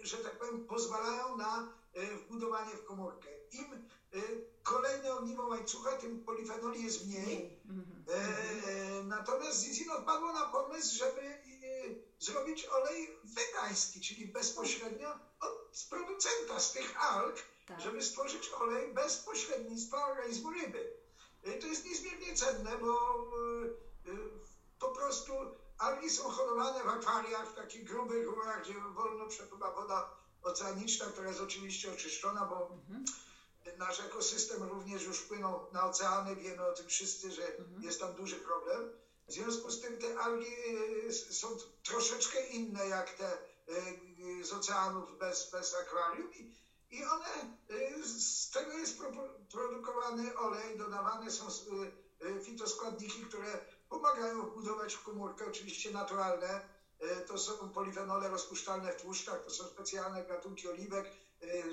[0.03, 3.27] że tak powiem, pozwalają na e, wbudowanie w komórkę.
[3.51, 3.89] Im
[4.63, 9.07] kolejne ogniwo łańcucha, tym polifenoli jest mniej, Mhm.
[9.07, 11.21] Natomiast Zizino wpadło na pomysł, żeby
[12.19, 17.35] zrobić olej wegański, czyli bezpośrednio od producenta z tych alg,
[17.67, 17.81] Tak.
[17.81, 20.93] żeby stworzyć olej bez pośrednictwa organizmu ryby.
[21.47, 23.13] Y, To jest niezmiernie cenne, bo
[24.05, 24.17] y, y,
[24.79, 25.33] po prostu
[25.77, 30.09] algi są hodowane w akwariach, w takich grubych rurach, gdzie wolno przepływa woda
[30.43, 32.71] oceaniczna, która jest oczywiście oczyszczona, bo
[33.77, 37.41] nasz ekosystem również już wpłynął na oceany, wiemy o tym wszyscy, że
[37.81, 38.91] jest tam duży problem.
[39.27, 40.53] W związku z tym te algi
[41.07, 41.47] y, są
[41.83, 43.37] troszeczkę inne jak te
[43.69, 46.53] y, z oceanów bez, bez akwarium i,
[46.89, 49.11] i one, y, z tego jest pro,
[49.51, 51.47] produkowany olej, dodawane są
[52.43, 56.77] fitoskładniki, które pomagają wbudować w komórkę, oczywiście naturalne.
[57.27, 61.11] To są polifenole rozpuszczalne w tłuszczach, to są specjalne gatunki oliwek,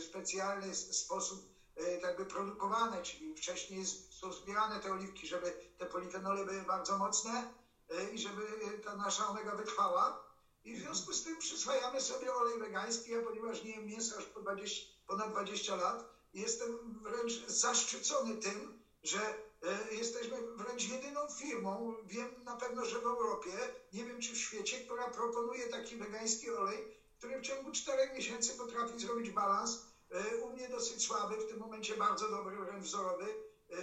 [0.09, 6.45] specjalny sposób y, tak by produkowane, czyli wcześniej są zbierane te oliwki, żeby te polifenole
[6.45, 7.53] były bardzo mocne
[7.91, 8.43] y, i żeby
[8.85, 10.25] ta nasza omega wytrwała.
[10.65, 14.25] I w związku z tym przyswajamy sobie olej wegański, ja ponieważ nie jem mięsa już
[14.25, 19.19] po 20, ponad 20 lat, jestem wręcz zaszczycony tym, że
[19.63, 23.51] e, jesteśmy wręcz jedyną firmą, wiem na pewno, że w Europie,
[23.93, 26.85] nie wiem czy w świecie, która proponuje taki wegański olej,
[27.19, 29.94] który w ciągu 4 miesięcy potrafi zrobić balans.
[30.15, 33.25] E, U mnie dosyć słaby, w tym momencie bardzo dobry, wręcz wzorowy.
[33.71, 33.77] E,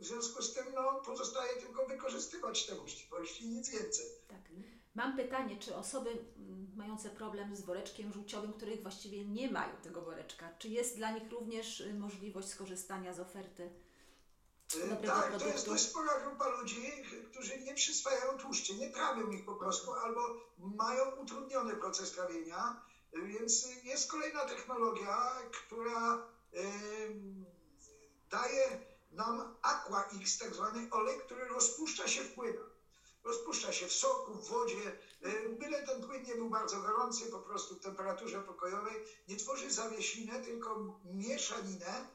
[0.00, 4.06] W związku z tym no, pozostaje tylko wykorzystywać te możliwości i nic więcej.
[4.28, 4.40] Tak.
[4.94, 10.02] Mam pytanie, czy osoby mm, mające problem z woreczkiem żółciowym, których właściwie nie mają tego
[10.02, 13.70] woreczka, czy jest dla nich również y, możliwość skorzystania z oferty
[14.76, 16.82] E, dobrego Tak, to jest dość spora grupa ludzi,
[17.30, 20.20] którzy nie przyswajają tłuszczy, nie trawią ich po prostu, albo
[20.58, 26.28] mają utrudniony proces trawienia, więc jest kolejna technologia, która
[28.30, 32.72] daje nam Aqua X, tak zwany olej, który rozpuszcza się w płynach.
[33.24, 34.98] Rozpuszcza się w soku, w wodzie,
[35.58, 40.40] byle ten płyn nie był bardzo gorący, po prostu w temperaturze pokojowej, nie tworzy zawiesinę,
[40.40, 42.06] tylko mieszaninę,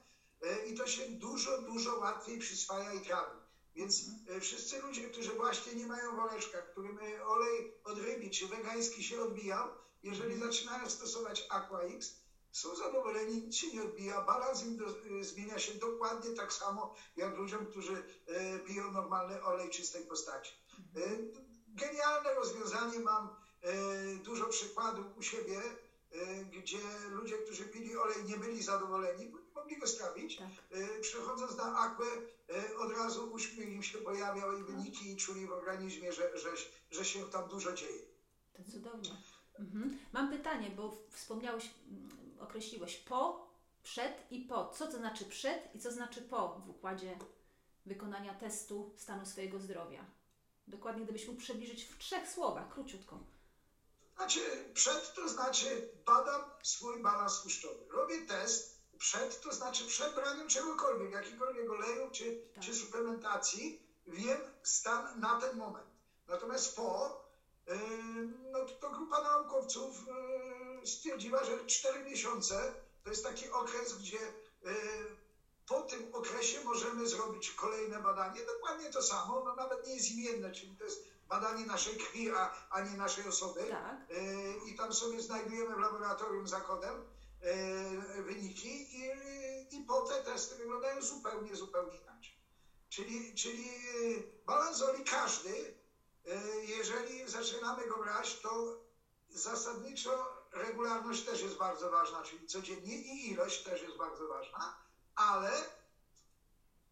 [0.41, 3.38] E, i to się dużo, dużo łatwiej przyswaja i trawi.
[3.75, 9.03] Więc e, wszyscy ludzie, którzy właśnie nie mają woreczka, którym olej od ryby czy wegański
[9.03, 9.69] się odbijał,
[10.03, 12.13] jeżeli zaczynają stosować Aqua X,
[12.51, 16.95] są zadowoleni, nic się nie odbija, balans im do, e, zmienia się dokładnie tak samo
[17.15, 20.51] jak ludziom, którzy e, piją normalny olej czystej postaci.
[20.95, 20.99] E,
[21.67, 23.29] Genialne rozwiązanie, mam
[23.62, 23.73] e,
[24.15, 25.62] dużo przykładów u siebie,
[26.51, 26.79] gdzie
[27.10, 30.38] ludzie, którzy pili olej, nie byli zadowoleni, bo nie mogli go strawić.
[30.38, 30.47] Tak.
[31.01, 31.95] Przechodząc na
[32.49, 36.49] e, od razu uśmiech im się pojawiał i wyniki i czuli w organizmie, że, że,
[36.91, 38.01] że się tam dużo dzieje.
[38.53, 39.10] To cudownie.
[39.60, 40.00] Mhm.
[40.13, 43.48] Mam pytanie, bo wspomniałeś, mm, określiłeś po,
[43.84, 44.70] przed i po.
[44.70, 47.17] Co to znaczy przed i co znaczy po w układzie
[47.86, 50.06] wykonania testu stanu swojego zdrowia?
[50.67, 53.20] Dokładnie, gdybyś mógł przybliżyć w trzech słowach, króciutko.
[54.15, 54.39] Znaczy,
[54.74, 57.86] przed to znaczy badam swój balans tłuszczowy.
[57.89, 62.63] Robię test przed, to znaczy przed braniem czegokolwiek, jakiegokolwiek oleju czy, Tak.
[62.63, 65.88] czy suplementacji, wiem stan na ten moment.
[66.28, 67.22] Natomiast po,
[68.51, 70.06] no to, grupa naukowców
[70.82, 74.19] yy, stwierdziła, że 4 miesiące to jest taki okres, gdzie
[74.63, 74.71] yy,
[75.67, 80.51] po tym okresie możemy zrobić kolejne badanie, dokładnie to samo, no nawet nie jest imienne,
[80.51, 83.63] czyli to jest badanie naszej krwi, a, a nie naszej osoby.
[83.69, 83.97] Tak.
[84.10, 86.95] E, i tam sobie znajdujemy w laboratorium za kodem
[87.41, 89.12] e, wyniki i,
[89.71, 92.38] i po te testy wyglądają zupełnie, zupełnie inaczej.
[92.89, 95.87] Czyli, czyli e, balans oli każdy, e,
[96.68, 98.78] jeżeli zaczynamy go brać, to
[99.30, 104.78] zasadniczo regularność też jest bardzo ważna, czyli codziennie i ilość też jest bardzo ważna,
[105.16, 105.52] ale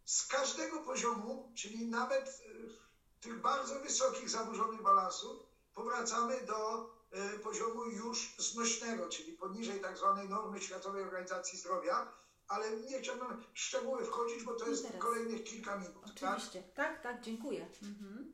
[0.05, 5.43] z każdego poziomu, czyli nawet e, tych bardzo wysokich, zaburzonych balansów,
[5.73, 12.11] powracamy do e, poziomu już znośnego, czyli poniżej tak zwanej normy Światowej Organizacji Zdrowia,
[12.47, 16.03] ale nie chciałbym w szczegóły wchodzić, bo to jest kolejnych kilka minut.
[16.19, 16.33] Tak?
[16.33, 16.63] Oczywiście.
[16.75, 17.67] Tak, tak, dziękuję.
[17.83, 18.33] Mhm.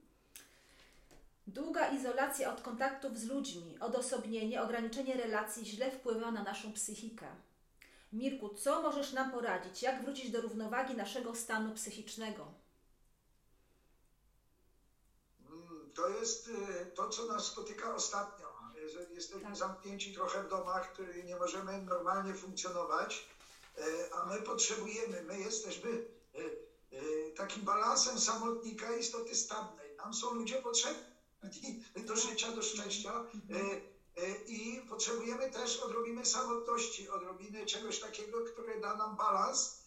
[1.48, 7.28] Długa izolacja od kontaktów z ludźmi, odosobnienie, ograniczenie relacji źle wpływa na naszą psychikę.
[8.14, 9.82] Mirku, co możesz nam poradzić?
[9.82, 12.48] Jak wrócić do równowagi naszego stanu psychicznego?
[15.50, 18.52] Mm, To jest e, to, co nas spotyka ostatnio.
[18.76, 19.56] Jeżeli jesteśmy Tak.
[19.56, 23.26] zamknięci trochę w domach, które nie możemy normalnie funkcjonować,
[23.78, 23.82] e,
[24.16, 25.90] a my potrzebujemy, my jesteśmy
[26.36, 29.96] e, takim balansem samotnika istoty stadnej.
[29.98, 31.11] Nam są ludzie potrzebni
[32.08, 33.56] do życia, do szczęścia e,
[34.24, 39.82] e, i potrzebujemy też odrobiny samotności, odrobiny czegoś takiego, które da nam balans.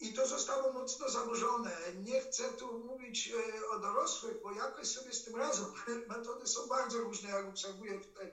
[0.00, 1.76] I to zostało mocno zaburzone.
[2.02, 5.72] Nie chcę tu mówić e, o dorosłych, bo jakoś sobie z tym radzą.
[6.08, 8.32] Metody są bardzo różne, jak obserwuję tutaj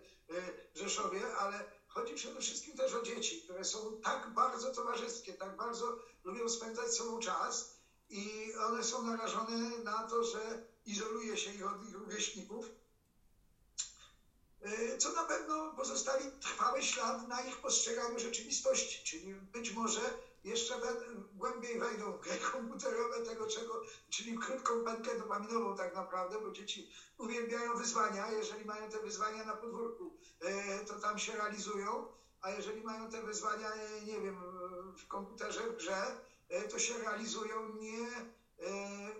[0.75, 5.55] w Rzeszowie, ale chodzi przede wszystkim też o dzieci, które są tak bardzo towarzyskie, tak
[5.55, 7.77] bardzo lubią spędzać sobą czas
[8.09, 12.65] i one są narażone na to, że izoluje się ich od ich rówieśników,
[14.65, 20.01] y, co na pewno pozostawi trwały ślad na ich postrzeganiu rzeczywistości, czyli być może
[20.43, 20.73] jeszcze
[21.33, 26.91] głębiej wejdą w gry komputerowe tego, czego, czyli krótką pętkę dopaminową tak naprawdę, bo dzieci
[27.17, 32.07] uwielbiają wyzwania, jeżeli mają te wyzwania na podwórku, e, to tam się realizują,
[32.41, 36.17] a jeżeli mają te wyzwania, e, nie wiem, e, w komputerze, w grze,
[36.49, 38.40] e, to się realizują nie e,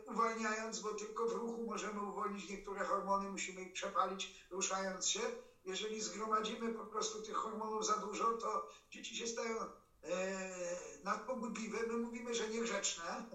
[0.08, 5.20] uwalniając, bo tylko w ruchu możemy uwolnić niektóre hormony, musimy ich przepalić ruszając się.
[5.66, 9.68] Jeżeli zgromadzimy po prostu tych hormonów za dużo, to dzieci się stają e,
[11.04, 11.78] nadpobudliwe.
[11.88, 13.26] My mówimy, że niegrzeczne,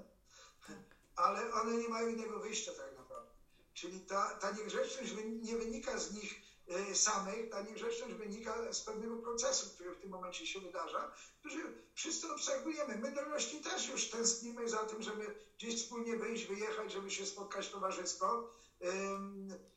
[1.16, 3.31] ale one nie mają innego wyjścia tak naprawdę.
[3.75, 6.35] Czyli ta, ta niegrzeczność nie wynika z nich
[6.68, 11.62] e, samych, ta niegrzeczność wynika z pewnego procesu, który w tym momencie się wydarza, który
[11.94, 12.98] wszyscy obserwujemy.
[12.98, 17.68] My dorośli też już tęsknimy za tym, żeby gdzieś wspólnie wyjść, wyjechać, żeby się spotkać
[17.68, 18.50] towarzysko.
[18.83, 19.76] Y,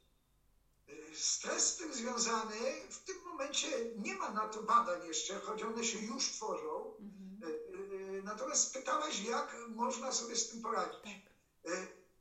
[1.13, 5.83] Stres z tym związany, w tym momencie nie ma na to badań jeszcze, choć one
[5.83, 6.95] się już tworzą.
[6.99, 7.53] Mhm.
[7.53, 11.01] Y, Natomiast pytałaś, jak można sobie z tym poradzić.
[11.03, 11.73] Tak.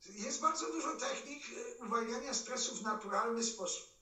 [0.06, 1.42] Jest bardzo dużo technik
[1.80, 3.97] uwalniania stresu w naturalny sposób.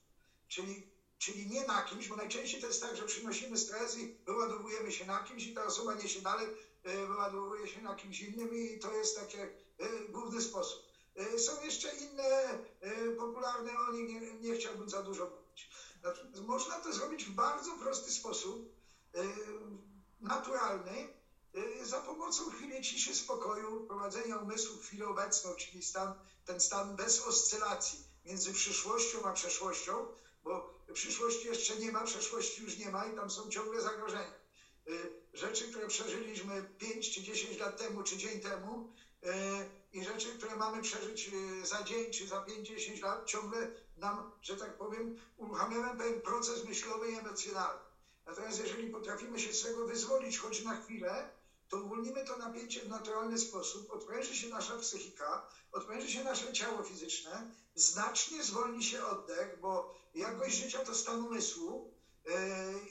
[0.48, 4.92] Czyli, czyli nie na kimś, bo najczęściej to jest tak, że przynosimy stres i wyładowujemy
[4.92, 6.46] się na kimś i ta osoba niesie dalej,
[6.86, 9.48] y, wyładowuje się na kimś innym i to jest taki y,
[10.08, 10.82] główny sposób.
[11.34, 12.58] Y, Są jeszcze inne
[13.18, 15.70] popularne, o nich nie, nie chciałbym za dużo mówić.
[16.02, 18.76] Natomiast Można to zrobić w bardzo prosty sposób,
[20.20, 21.08] naturalny,
[21.82, 27.20] za pomocą chwili ciszy, spokoju, prowadzenia umysłu w chwilę obecną, czyli stan, ten stan bez
[27.20, 30.06] oscylacji między przyszłością a przeszłością,
[30.46, 34.34] bo przyszłości jeszcze nie ma, przeszłości już nie ma i tam są ciągle zagrożenia.
[34.88, 39.28] Y, Rzeczy, które przeżyliśmy 5 czy 10 lat temu, czy dzień temu y,
[39.92, 41.30] i rzeczy, które mamy przeżyć
[41.62, 46.64] y, za dzień, czy za 5-10 lat, ciągle nam, że tak powiem, uruchamiamy pewien proces
[46.64, 47.80] myślowy i emocjonalny.
[48.26, 51.30] Natomiast jeżeli potrafimy się z tego wyzwolić choć na chwilę,
[51.68, 56.82] to uwolnimy to napięcie w naturalny sposób, odpręży się nasza psychika, odpręży się nasze ciało
[56.82, 61.90] fizyczne, znacznie zwolni się oddech, bo jakość życia to stan umysłu
[62.26, 62.32] yy,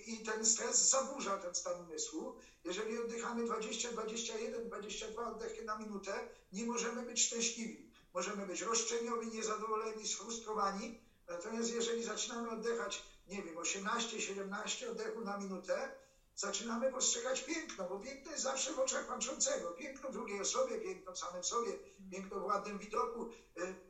[0.05, 2.35] i ten stres zaburza ten stan umysłu.
[2.63, 7.91] Jeżeli oddychamy 20, 21, 22 oddechy na minutę, nie możemy być szczęśliwi.
[8.13, 10.99] Możemy być roszczeniowi, niezadowoleni, sfrustrowani.
[11.29, 15.91] Natomiast jeżeli zaczynamy oddychać, nie wiem, 18, 17 oddechów na minutę,
[16.35, 19.71] zaczynamy postrzegać piękno, bo piękno jest zawsze w oczach patrzącego.
[19.71, 21.71] Piękno drugiej osobie, piękno samym sobie,
[22.11, 23.29] piękno w ładnym widoku,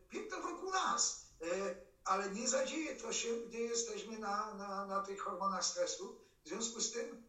[0.10, 1.26] piękno wokół nas.
[1.42, 6.20] E, Ale nie zadzieje to się, gdy jesteśmy na, na, na tych hormonach stresu.
[6.44, 7.24] W związku z tym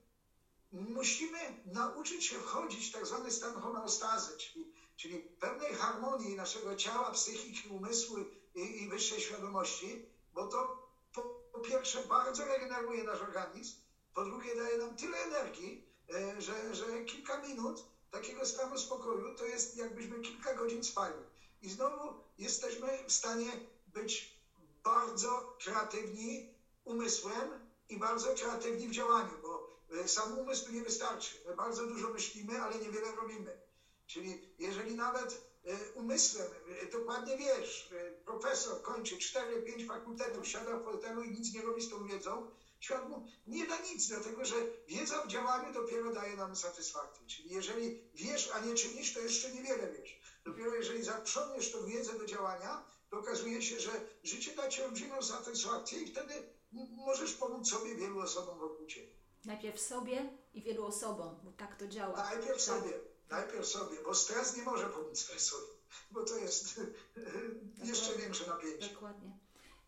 [0.73, 7.11] musimy nauczyć się wchodzić w tak zwany stan homeostazy, czyli, czyli pewnej harmonii naszego ciała,
[7.11, 8.17] psychiki, umysłu
[8.55, 13.77] i, i wyższej świadomości, bo to po, po pierwsze bardzo regeneruje nasz organizm,
[14.15, 15.85] po drugie daje nam tyle energii,
[16.15, 21.15] e, że, że kilka minut takiego stanu spokoju to jest jakbyśmy kilka godzin spali.
[21.63, 23.51] I znowu jesteśmy w stanie
[23.87, 24.37] być
[24.85, 31.35] bardzo kreatywni umysłem i bardzo kreatywni w działaniu, bo e, sam umysł nie wystarczy.
[31.47, 33.61] My bardzo dużo myślimy, ale niewiele robimy.
[34.07, 36.47] Czyli jeżeli nawet e, umysłem,
[36.83, 37.91] e, dokładnie wiesz,
[38.25, 43.09] profesor kończy 4-5 fakultetów, siada w fotelu i nic nie robi z tą wiedzą, świat
[43.09, 44.55] mu nie da nic, dlatego że
[44.89, 47.27] wiedza w działaniu dopiero daje nam satysfakcję.
[47.27, 50.21] Czyli jeżeli wiesz, a nie czynisz, to jeszcze niewiele wiesz.
[50.47, 53.91] Dopiero jeżeli zaprzątniesz tą wiedzę do działania, to okazuje się, że
[54.23, 56.35] życie da ci olbrzymią satysfakcję i wtedy
[56.73, 59.09] możesz pomóc sobie wielu osobom wokół ciebie.
[59.45, 62.17] Najpierw sobie i wielu osobom, bo tak to działa.
[62.17, 62.61] Najpierw Tak.
[62.61, 62.91] sobie,
[63.31, 65.67] najpierw sobie, bo stres nie może pomóc stresowi,
[66.11, 66.81] bo to jest
[67.85, 68.89] jeszcze większe napięcie.
[68.95, 69.31] Dokładnie.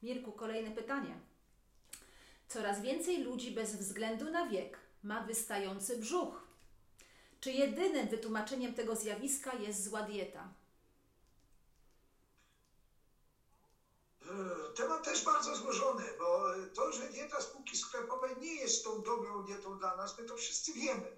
[0.03, 1.21] Mirku, kolejne pytanie.
[2.49, 6.48] Coraz więcej ludzi bez względu na wiek ma wystający brzuch.
[7.41, 10.49] Czy jedynym wytłumaczeniem tego zjawiska jest zła dieta?
[14.23, 19.43] E, Temat też bardzo złożony, bo to, że dieta spółki sklepowej nie jest tą dobrą
[19.45, 21.17] dietą dla nas, my to wszyscy wiemy.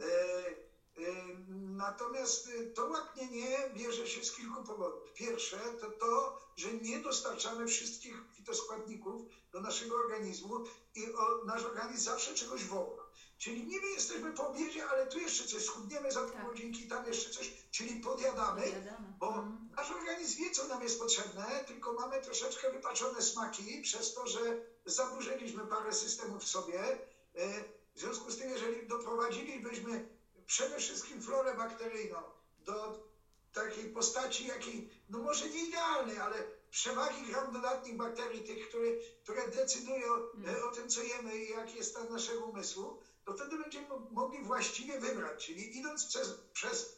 [0.00, 1.40] E, e,
[1.76, 5.12] Natomiast to łaknienie bierze się z kilku powodów.
[5.14, 9.22] Pierwsze to to, że nie dostarczamy wszystkich fitoskładników
[9.52, 12.99] do naszego organizmu i o, nasz organizm zawsze czegoś woła.
[13.40, 16.44] Czyli niby jesteśmy po obiedzie, ale tu jeszcze coś, schudniemy za pół Tak.
[16.44, 18.62] godzinki, tam jeszcze coś, czyli podjadamy.
[18.62, 19.08] Podjadamy.
[19.18, 19.68] Bo Mhm.
[19.76, 24.60] nasz organizm wie, co nam jest potrzebne, tylko mamy troszeczkę wypaczone smaki przez to, że
[24.84, 26.98] zaburzyliśmy parę systemów w sobie.
[27.94, 30.08] W związku z tym, jeżeli doprowadzilibyśmy
[30.46, 32.22] przede wszystkim florę bakteryjną
[32.58, 33.02] do
[33.52, 38.90] takiej postaci, jakiej, no może nie idealnej, ale przewagi gram dodatnich bakterii, tych, które,
[39.22, 40.12] które decydują
[40.46, 43.00] e, o tym, co jemy i jaki jest stan naszego umysłu,
[43.30, 46.96] to wtedy będziemy mogli właściwie wybrać, czyli idąc przez, przez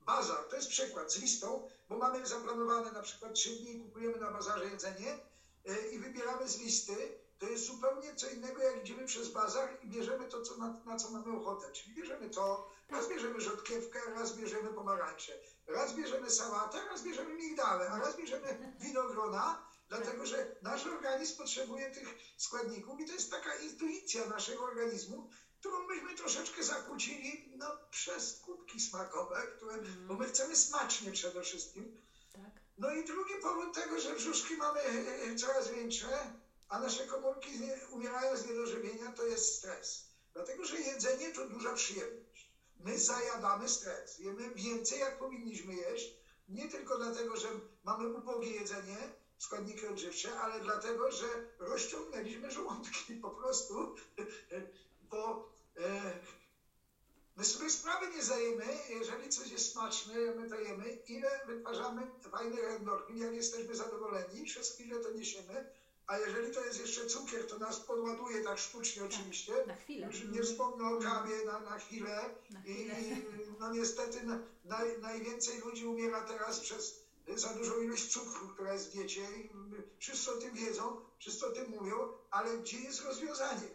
[0.00, 4.30] bazar, to jest przykład, z listą, bo mamy zaplanowane na przykład trzy dni, kupujemy na
[4.30, 5.18] bazarze jedzenie
[5.66, 9.88] e, i wybieramy z listy, to jest zupełnie co innego, jak idziemy przez bazar i
[9.88, 11.72] bierzemy to, co na, na co mamy ochotę.
[11.72, 15.32] Czyli bierzemy to, raz bierzemy rzodkiewkę, raz bierzemy pomarańcze,
[15.66, 21.90] raz bierzemy sałatę, raz bierzemy migdale, a raz bierzemy winogrona, dlatego że nasz organizm potrzebuje
[21.90, 25.30] tych składników i to jest taka intuicja naszego organizmu,
[25.62, 31.96] którą myśmy troszeczkę zakłócili no, przez kubki smakowe, które, bo my chcemy smacznie przede wszystkim.
[32.32, 32.50] Tak.
[32.78, 36.32] No i drugi powód tego, że brzuszki mamy e, coraz większe,
[36.68, 37.50] a nasze komórki
[37.90, 40.06] umierają z niedożywienia, to jest stres.
[40.32, 42.52] Dlatego, że jedzenie to duża przyjemność.
[42.80, 44.18] My zajadamy stres.
[44.18, 46.14] Jemy więcej, jak powinniśmy jeść.
[46.48, 47.48] Nie tylko dlatego, że
[47.84, 51.26] mamy ubogie jedzenie, składniki odżywcze, ale dlatego, że
[51.58, 53.96] rozciągnęliśmy żołądki po prostu,
[55.12, 56.12] bo e,
[57.36, 62.64] my sobie sprawy nie zdajemy, jeżeli coś jest smaczne, my to jemy, ile wytwarzamy fajnych
[62.64, 65.72] endorfin, jak jesteśmy zadowoleni, przez chwilę to niesiemy,
[66.06, 69.52] a jeżeli to jest jeszcze cukier, to nas podładuje tak sztucznie oczywiście.
[69.66, 70.06] na chwilę.
[70.06, 72.30] Już nie wspomnę o kawie na, na chwilę.
[72.50, 72.94] Na I, chwilę.
[73.00, 73.26] i
[73.60, 77.02] no niestety na, naj, najwięcej ludzi umiera teraz przez
[77.36, 79.20] za dużą ilość cukru, która jest w diecie.
[79.20, 79.50] I
[79.98, 83.68] wszyscy o tym wiedzą, wszyscy o tym mówią, ale gdzie jest rozwiązanie?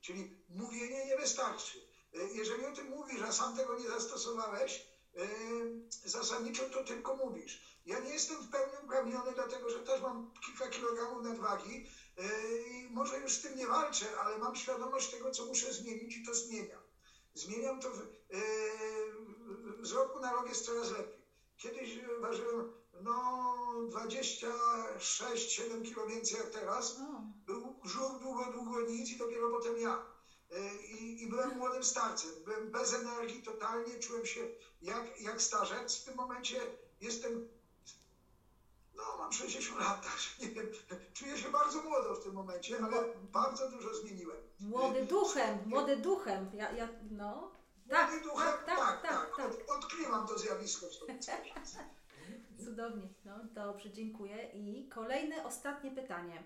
[0.00, 1.78] Czyli mówienie nie wystarczy.
[2.14, 4.86] E, Jeżeli o tym mówisz, a sam tego nie zastosowałeś,
[5.16, 5.20] e,
[6.04, 7.78] zasadniczo to tylko mówisz.
[7.86, 11.86] Ja nie jestem w pełni uprawniony, dlatego że też mam kilka kilogramów nadwagi
[12.18, 12.22] e,
[12.58, 16.26] i może już z tym nie walczę, ale mam świadomość tego, co muszę zmienić i
[16.26, 16.80] to zmieniam.
[17.34, 17.98] Zmieniam to w,
[19.82, 21.18] z roku na rok jest coraz lepiej.
[21.56, 23.44] Kiedyś ważyłem no
[23.88, 26.96] 26-7 kilo więcej jak teraz.
[27.46, 30.17] Był brzuch długo, długo nic i dopiero potem ja.
[30.52, 32.30] E, I, I byłem młodym starcem.
[32.44, 34.40] Byłem bez energii totalnie, czułem się
[34.82, 36.00] jak, jak starzec.
[36.00, 36.60] W tym momencie
[37.00, 37.48] jestem,
[38.94, 40.66] no mam 60 lat, także nie wiem,
[41.14, 44.36] czuję się bardzo młodo w tym momencie, ale bardzo dużo zmieniłem.
[44.60, 46.50] Młody duchem, młody duchem.
[46.54, 47.50] Ja, ja, no.
[47.88, 49.50] Tak, Młody duchem, tak, tak, tak, tak.
[49.50, 51.18] Od, odkrywam to zjawisko w sobie.
[52.64, 53.08] Cudownie.
[53.24, 54.50] No, dobrze, dziękuję.
[54.54, 56.42] I kolejne, ostatnie pytanie.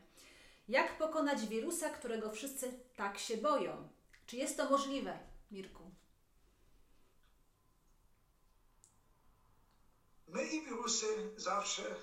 [0.68, 3.88] Jak pokonać wirusa, którego wszyscy tak się boją?
[4.33, 5.18] Czy jest to możliwe,
[5.51, 5.91] Mirku?
[10.28, 11.07] My i wirusy
[11.37, 11.97] zawsze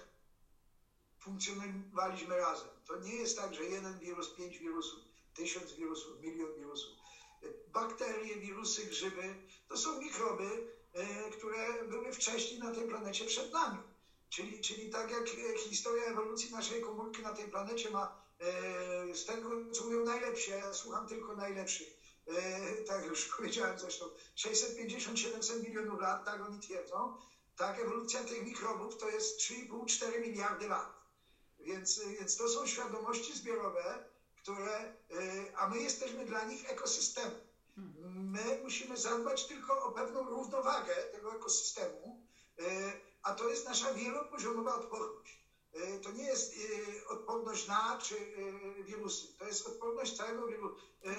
[1.19, 2.67] funkcjonowaliśmy razem.
[2.87, 4.99] To nie jest tak, że jeden wirus, pięć wirusów,
[5.33, 6.91] tysiąc wirusów, milion wirusów.
[7.67, 9.35] Bakterie, wirusy, grzyby
[9.67, 13.79] to są mikroby, e, które były wcześniej na tej planecie przed nami.
[14.29, 19.71] Czyli, czyli tak jak historia ewolucji naszej komórki na tej planecie ma e, z tego,
[19.71, 21.98] co mówią najlepsi, a ja słucham tylko najlepszych.
[22.29, 24.05] E, tak już powiedziałem zresztą,
[24.37, 27.17] 650-700 milionów lat, tak oni twierdzą.
[27.55, 31.03] Tak, ewolucja tych mikrobów to jest 3,5-4 miliardy lat.
[31.59, 34.09] Więc, więc to są świadomości zbiorowe,
[34.41, 37.39] które, y, a my jesteśmy dla nich ekosystemem.
[38.05, 42.21] My musimy zadbać tylko o pewną równowagę tego ekosystemu,
[43.23, 45.38] a to jest nasza wielopoziomowa odporność.
[45.75, 50.47] Y, To nie jest y, odporność na czy y, wirusy, to jest odporność całego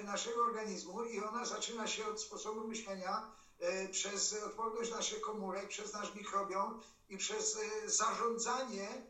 [0.05, 3.33] naszego organizmu i ona zaczyna się od sposobu myślenia,
[3.91, 9.07] przez odporność naszych komórek, przez nasz mikrobiom i przez zarządzanie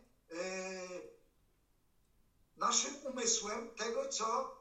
[2.56, 4.56] naszym umysłem tego, co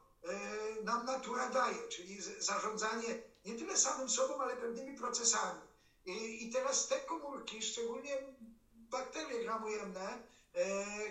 [0.83, 5.61] nam natura daje, czyli zarządzanie nie tyle samym sobą, ale pewnymi procesami.
[6.05, 8.17] I, teraz te komórki, szczególnie
[8.71, 10.38] bakterie gramujemne, e,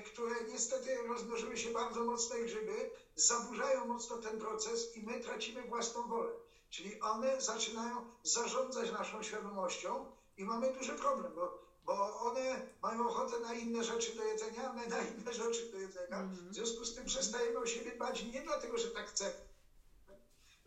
[0.07, 5.63] które niestety rozmnożyły się bardzo mocno i grzyby, zaburzają mocno ten proces i my tracimy
[5.63, 6.33] własną wolę.
[6.71, 13.39] Czyli one zaczynają zarządzać naszą świadomością i mamy duży problem, bo, bo one mają ochotę
[13.39, 16.23] na inne rzeczy do jedzenia, a my na inne rzeczy do jedzenia.
[16.51, 19.49] W związku z tym przestajemy o siebie dbać nie dlatego, że tak chcemy,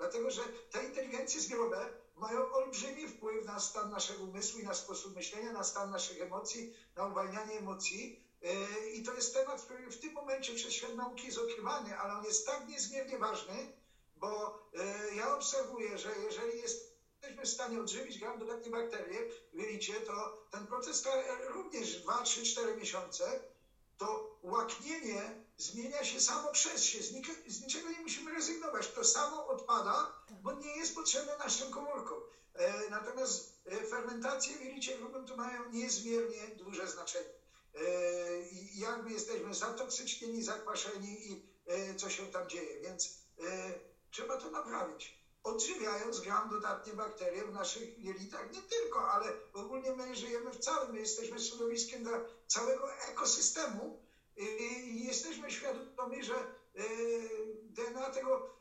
[0.02, 0.42] Dlatego, że
[0.72, 5.64] te inteligencje zbiorowe mają olbrzymi wpływ na stan naszego umysłu i na sposób myślenia, na
[5.64, 8.31] stan naszych emocji, na uwalnianie emocji.
[8.94, 12.26] I to jest temat, który w tym momencie przez świat nauki jest odkrywany, ale on
[12.26, 13.74] jest tak niezmiernie ważny,
[14.16, 19.94] bo yy, ja obserwuję, że jeżeli jesteśmy w stanie odżywić gram dodatnie bakterie w jelicie,
[20.02, 21.16] to ten proces trwa
[21.48, 23.42] również 2, 3, 4 miesiące.
[23.98, 27.04] to łaknienie zmienia się samo przez się.
[27.48, 28.88] Z, niczego nie musimy rezygnować.
[28.88, 32.20] To samo odpada, bo nie jest potrzebne naszym komórkom.
[32.54, 37.41] E, natomiast e, fermentacje w jelicie to mają niezmiernie duże znaczenie.
[37.76, 42.82] E, I jak my jesteśmy zatoksycznieni, zakwaszeni i e, co się tam dzieje.
[42.82, 43.74] Więc e,
[44.12, 45.22] trzeba to naprawić.
[45.44, 50.92] Odżywiając gram dodatnie bakterie w naszych jelitach, nie tylko, ale ogólnie my żyjemy w całym,
[50.92, 54.00] my jesteśmy środowiskiem dla całego ekosystemu
[54.38, 56.34] i, jesteśmy świadomi, że
[57.64, 58.56] DNA tego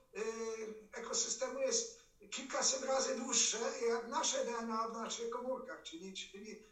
[0.92, 2.00] ekosystemu jest
[2.30, 3.58] kilkaset razy dłuższe
[3.88, 6.64] jak nasze DNA w naszych komórkach, czyli, czyli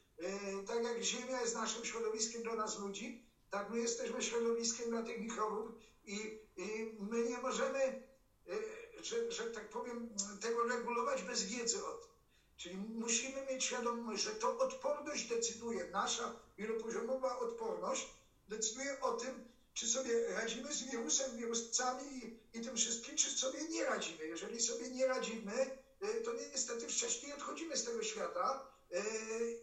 [0.66, 5.20] tak jak Ziemia jest naszym środowiskiem dla nas ludzi, tak my jesteśmy środowiskiem dla tych
[5.20, 5.70] mikrobów
[6.04, 10.08] i, i my nie możemy, e, że, że tak powiem,
[10.40, 12.10] tego regulować bez wiedzy o tym.
[12.56, 18.08] Czyli musimy mieć świadomość, że to odporność decyduje, nasza wielopoziomowa odporność
[18.48, 23.68] decyduje o tym, czy sobie radzimy z wirusem, wirusami i, i tym wszystkim, czy sobie
[23.68, 24.26] nie radzimy.
[24.26, 28.66] Jeżeli sobie nie radzimy, y, to niestety wcześniej odchodzimy z tego świata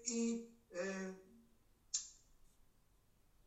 [0.05, 1.13] i y,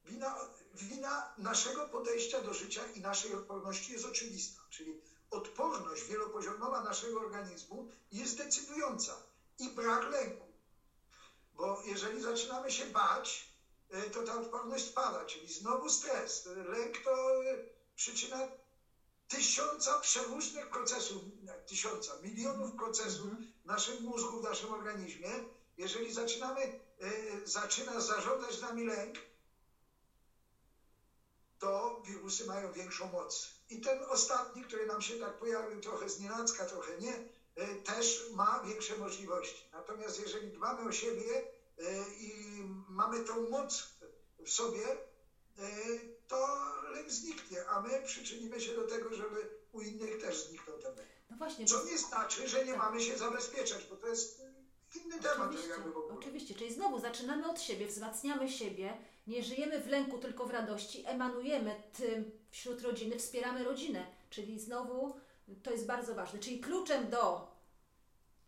[0.04, 0.36] wina,
[0.74, 4.60] wina naszego podejścia do życia i naszej odporności jest oczywista.
[4.70, 5.00] Czyli
[5.30, 9.22] odporność wielopoziomowa naszego organizmu jest decydująca
[9.58, 10.48] i brak lęku.
[11.54, 13.48] Bo jeżeli zaczynamy się bać,
[13.94, 16.46] y, to ta odporność spada, czyli znowu stres.
[16.46, 17.32] Lęk to
[17.96, 18.48] przyczyna
[19.28, 21.22] tysiąca przeróżnych procesów,
[21.66, 23.30] tysiąca, milionów procesów
[23.62, 25.28] w naszym mózgu, w naszym organizmie.
[25.78, 29.18] Jeżeli zaczynamy, y, zaczyna zarządzać nami lęk,
[31.58, 33.50] to wirusy mają większą moc.
[33.70, 37.14] I ten ostatni, który nam się tak pojawił trochę znienacka, trochę nie,
[37.58, 39.68] y, też ma większe możliwości.
[39.72, 41.42] Natomiast jeżeli dbamy o siebie
[41.78, 42.32] y, i
[42.88, 43.88] mamy tą moc
[44.38, 45.08] w sobie,
[46.28, 46.58] to
[46.90, 51.08] lęk zniknie, a my przyczynimy się do tego, żeby u innych też zniknął ten lęk.
[51.30, 52.82] No właśnie, Co nie znaczy, że nie Tak.
[52.82, 54.40] mamy się zabezpieczać, bo to jest
[54.96, 55.74] inny temat Oczywiście,
[56.18, 61.04] oczywiście, czyli znowu zaczynamy od siebie, wzmacniamy siebie, nie żyjemy w lęku, tylko w radości,
[61.06, 65.16] emanujemy tym wśród rodziny, wspieramy rodzinę, czyli znowu
[65.62, 66.38] to jest bardzo ważne.
[66.38, 67.48] Czyli kluczem do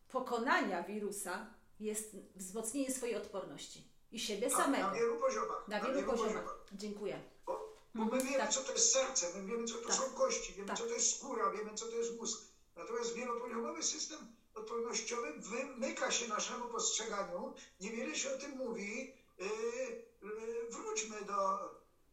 [0.09, 1.47] pokonania wirusa
[1.81, 4.93] jest wzmocnienie swojej odporności i siebie Tak, Na samego.
[4.95, 5.65] wielu poziomach.
[5.69, 6.59] Na wielu poziomach.
[6.73, 7.21] Dziękuję.
[7.47, 8.51] Bo, bo my Mhm, wiemy, tak.
[8.53, 9.97] co to jest serce, my wiemy, co to Tak.
[9.97, 10.79] są kości, wiemy, Tak.
[10.79, 12.41] co to jest skóra, wiemy, co to jest mózg.
[12.77, 14.19] Natomiast wielopoziomowy system
[14.61, 19.15] odpornościowy wymyka się naszemu postrzeganiu, niewiele się o tym mówi.
[19.39, 19.47] Yy,
[20.23, 21.59] yy, wróćmy do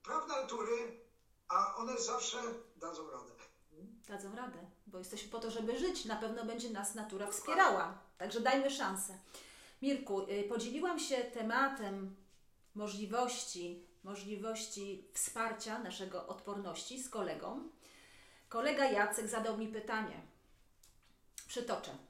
[0.04, 1.02] praw natury,
[1.48, 2.38] a one zawsze
[2.76, 3.32] dadzą radę.
[4.08, 6.06] Dadzą radę, bo jesteśmy po to, żeby żyć.
[6.06, 8.00] Na pewno będzie nas natura wspierała.
[8.18, 9.20] Także dajmy szansę.
[9.82, 12.16] Mirku, y, podzieliłam się tematem
[12.76, 17.70] możliwości, możliwości wsparcia naszego odporności z kolegą.
[18.50, 20.22] Kolega Jacek zadał mi pytanie.
[21.48, 22.07] Przytoczę.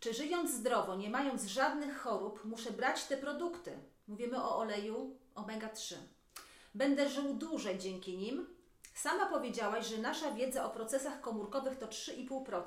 [0.00, 3.78] Czy żyjąc zdrowo, nie mając żadnych chorób, muszę brać te produkty?
[4.08, 5.94] Mówimy o oleju omega-3.
[6.74, 8.46] Będę żył dłużej dzięki nim.
[8.94, 12.62] Sama powiedziałaś, że nasza wiedza o procesach komórkowych to 3,5%.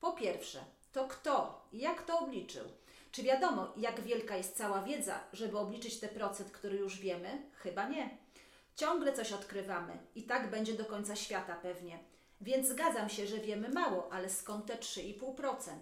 [0.00, 0.58] Po pierwsze,
[0.92, 2.64] to kto i jak to obliczył?
[3.12, 7.42] Czy wiadomo, jak wielka jest cała wiedza, żeby obliczyć ten procent, który już wiemy?
[7.54, 8.18] Chyba nie.
[8.76, 11.98] Ciągle coś odkrywamy i tak będzie do końca świata pewnie.
[12.40, 15.72] Więc zgadzam się, że wiemy mało, ale skąd te 3,5%?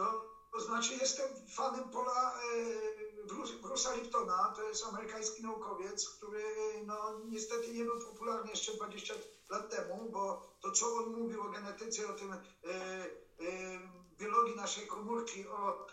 [0.00, 6.44] To, to znaczy jestem fanem Pola e, Bru- Bruce'a Liptona, to jest amerykański naukowiec, który
[6.86, 9.14] no, niestety nie był popularny jeszcze 20
[9.50, 13.10] lat temu, bo to co on mówił o genetyce, o tym e, e,
[14.18, 15.86] biologii naszej komórki, o,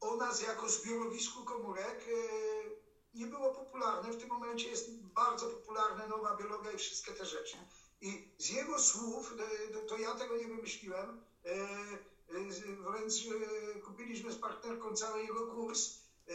[0.00, 4.12] o nas jako zbiorowisku komórek e, nie było popularne.
[4.12, 7.56] W tym momencie jest bardzo popularna nowa biologia i wszystkie te rzeczy.
[8.00, 9.34] I z jego słów,
[9.76, 15.46] e, to ja tego nie wymyśliłem, e, e, wręcz e, kupiliśmy z partnerką cały jego
[15.46, 15.98] kurs.
[16.28, 16.34] E,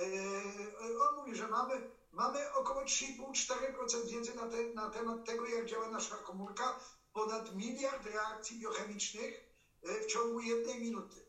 [1.00, 5.88] On mówi, że mamy, mamy około 3,5-4% wiedzy na, te, na temat tego, jak działa
[5.88, 6.80] nasza komórka,
[7.14, 9.44] ponad miliard reakcji biochemicznych
[9.84, 11.24] e, w ciągu jednej minuty.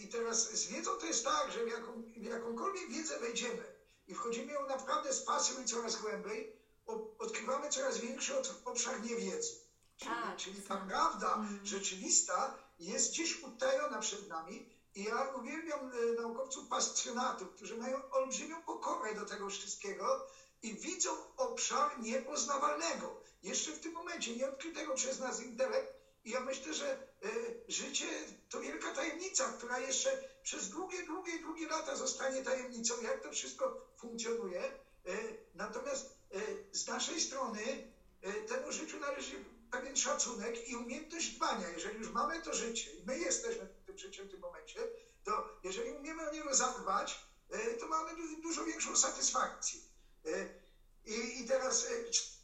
[0.00, 4.14] I teraz z wiedzą to jest tak, że w, jaką, w jakąkolwiek wiedzę wejdziemy i
[4.14, 6.56] wchodzimy ją naprawdę z pasją i coraz głębiej,
[7.18, 8.32] odkrywamy coraz większy
[8.64, 9.52] obszar niewiedzy.
[9.96, 10.86] Czyli, Tak, czyli ta tak.
[10.86, 11.66] prawda Mm.
[11.66, 18.62] rzeczywista jest gdzieś utajona przed nami i ja uwielbiam e, naukowców pasjonatów, którzy mają olbrzymią
[18.62, 20.26] pokorę do tego wszystkiego
[20.62, 23.20] i widzą obszar niepoznawalnego.
[23.42, 25.92] Jeszcze w tym momencie, nieodkrytego przez nas intelekt.
[26.24, 27.28] I ja myślę, że e,
[27.68, 28.06] życie
[28.48, 33.86] to wielka tajemnica, która jeszcze przez długie, długie, długie lata zostanie tajemnicą, jak to wszystko
[33.96, 34.62] funkcjonuje.
[35.06, 35.16] E,
[35.54, 36.16] Natomiast
[36.72, 37.92] z naszej strony
[38.48, 39.44] temu życiu należy
[39.76, 41.68] pewien szacunek i umiejętność dbania.
[41.68, 44.80] Jeżeli już mamy to życie i my jesteśmy tym życiem w tym momencie,
[45.24, 47.26] to jeżeli umiemy o niego zadbać,
[47.80, 48.10] to mamy
[48.42, 49.80] dużo większą satysfakcję.
[51.04, 51.86] I, i teraz,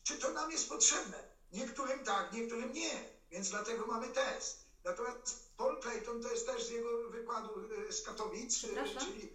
[0.02, 1.18] czy to nam jest potrzebne?
[1.52, 4.66] Niektórym tak, niektórym nie, więc dlatego mamy test.
[4.84, 7.48] Natomiast Paul Clayton to jest też z jego wykładu
[7.90, 8.60] z Katowic,
[9.00, 9.32] czyli...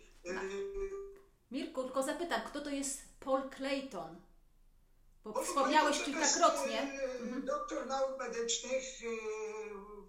[1.52, 4.22] Mirku, tylko zapytam, kto to jest Paul Clayton?
[5.34, 6.82] Bo wspomniałeś kilkakrotnie.
[7.22, 7.46] Mhm.
[7.46, 8.84] Doktor nauk medycznych,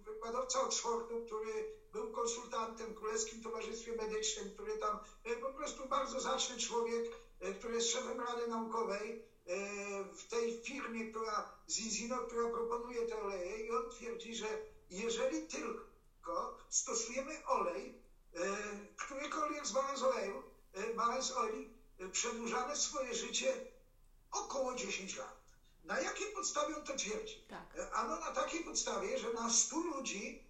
[0.03, 4.99] wykładowca Oxfordu, który był konsultantem w Królewskim Towarzystwie Medycznym, który tam
[5.41, 7.05] po prostu bardzo zacny człowiek,
[7.59, 9.25] który jest szefem Rady Naukowej
[10.13, 14.47] w tej firmie, która z Inzino, która proponuje te oleje i on twierdzi, że
[14.89, 18.01] jeżeli tylko stosujemy olej,
[18.95, 20.43] którykolwiek z balans oleju,
[20.95, 21.73] balans oli,
[22.11, 23.53] przedłużamy swoje życie
[24.31, 25.39] około 10 lat.
[25.83, 27.45] Na jakiej podstawie on to twierdzi?
[27.49, 27.91] Tak.
[27.93, 30.43] Ano na takiej podstawie, że na 100 ludzi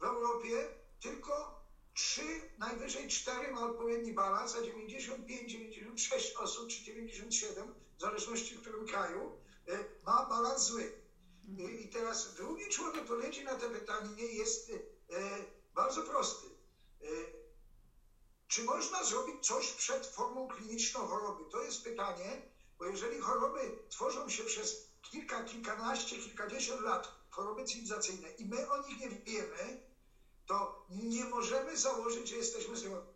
[0.00, 0.68] w Europie
[1.00, 2.22] tylko 3,
[2.58, 8.86] najwyżej 4 ma odpowiedni balans, a 95, 96 osób, czy 97, w zależności w którym
[8.86, 9.38] kraju,
[9.68, 10.92] e, ma balans zły.
[11.48, 11.80] Mhm.
[11.80, 14.74] I teraz drugi człowiek odpowiedzi na to pytanie jest e,
[15.74, 16.46] bardzo prosty.
[17.02, 17.06] E,
[18.48, 21.50] czy można zrobić coś przed formą kliniczną choroby?
[21.50, 22.42] To jest pytanie,
[22.78, 28.88] bo jeżeli choroby tworzą się przez kilka, kilkanaście, kilkadziesiąt lat, choroby cywilizacyjne, i my o
[28.88, 29.82] nich nie wiemy,
[30.46, 33.08] to nie możemy założyć, że jesteśmy zdrowi.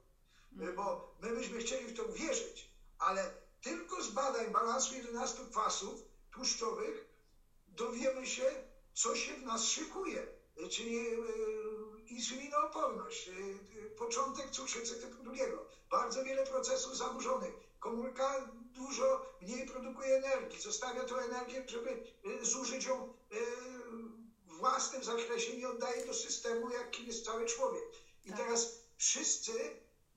[0.53, 0.77] Mm.
[0.77, 7.09] Bo my byśmy chcieli w to wierzyć, ale tylko z badań balansu 11 kwasów tłuszczowych
[7.69, 8.45] dowiemy się,
[8.95, 10.27] co się w nas szykuje,
[10.71, 11.13] czyli e,
[12.07, 13.33] insulinooporność, e,
[13.91, 17.55] początek cukrzycy typu drugiego, bardzo wiele procesów zaburzonych.
[17.81, 21.91] Komórka dużo mniej produkuje energii, zostawia tę energię, żeby
[22.41, 23.15] e, zużyć ją
[24.47, 27.85] w własnym zakresie, nie oddaje do systemu, jakim jest cały człowiek.
[28.25, 28.39] I tak.
[28.39, 29.53] teraz wszyscy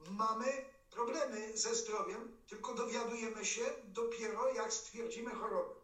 [0.10, 5.76] mamy problemy ze zdrowiem, tylko dowiadujemy się dopiero, jak stwierdzimy chorobę.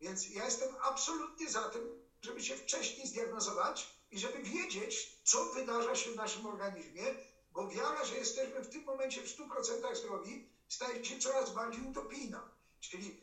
[0.00, 5.94] Więc ja jestem absolutnie za tym, żeby się wcześniej zdiagnozować i żeby wiedzieć, co wydarza
[5.94, 7.02] się w naszym organizmie,
[7.52, 12.50] bo wiara, że jesteśmy w tym momencie w 100% zdrowi, staje się coraz bardziej utopijna.
[12.80, 13.20] Czyli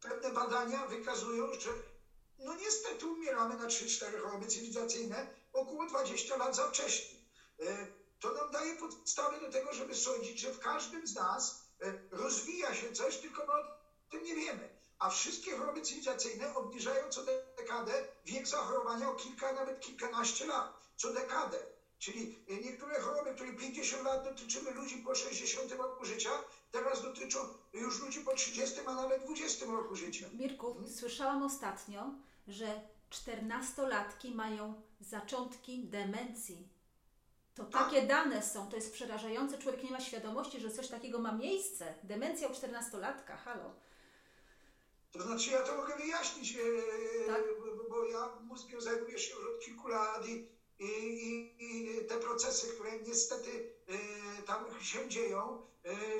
[0.00, 1.70] pewne badania wykazują, że
[2.38, 7.18] no niestety umieramy na 3-4 choroby cywilizacyjne około 20 lat za wcześnie.
[7.60, 7.86] E,
[8.20, 12.74] to nam daje podstawy do tego, żeby sądzić, że w każdym z nas e, rozwija
[12.74, 13.64] się coś, tylko my o
[14.10, 14.80] tym nie wiemy.
[14.98, 17.22] A wszystkie choroby cywilizacyjne obniżają co
[17.56, 20.80] dekadę wiek zachorowania o kilka, nawet kilkanaście lat.
[20.96, 21.79] Co dekadę.
[22.00, 26.30] Czyli niektóre choroby, które 50 lat dotyczyły ludzi po 60 roku życia,
[26.70, 27.38] teraz dotyczą
[27.72, 30.26] już ludzi po 30, a nawet 20 roku życia.
[30.32, 32.14] Mirku, słyszałam ostatnio,
[32.48, 32.80] że
[33.10, 36.68] czternastolatki mają zaczątki demencji.
[37.54, 39.58] To takie dane są, to jest przerażające.
[39.58, 41.94] Człowiek nie ma świadomości, że coś takiego ma miejsce.
[42.02, 43.74] Demencja u czternastolatka, halo.
[45.12, 46.60] To znaczy, ja to mogę wyjaśnić, e,
[47.26, 47.42] tak?
[47.60, 52.66] bo, bo ja mózgiem zajmuję się już od kilku lat i, i, i te procesy,
[52.66, 55.66] które niestety e, tam się dzieją,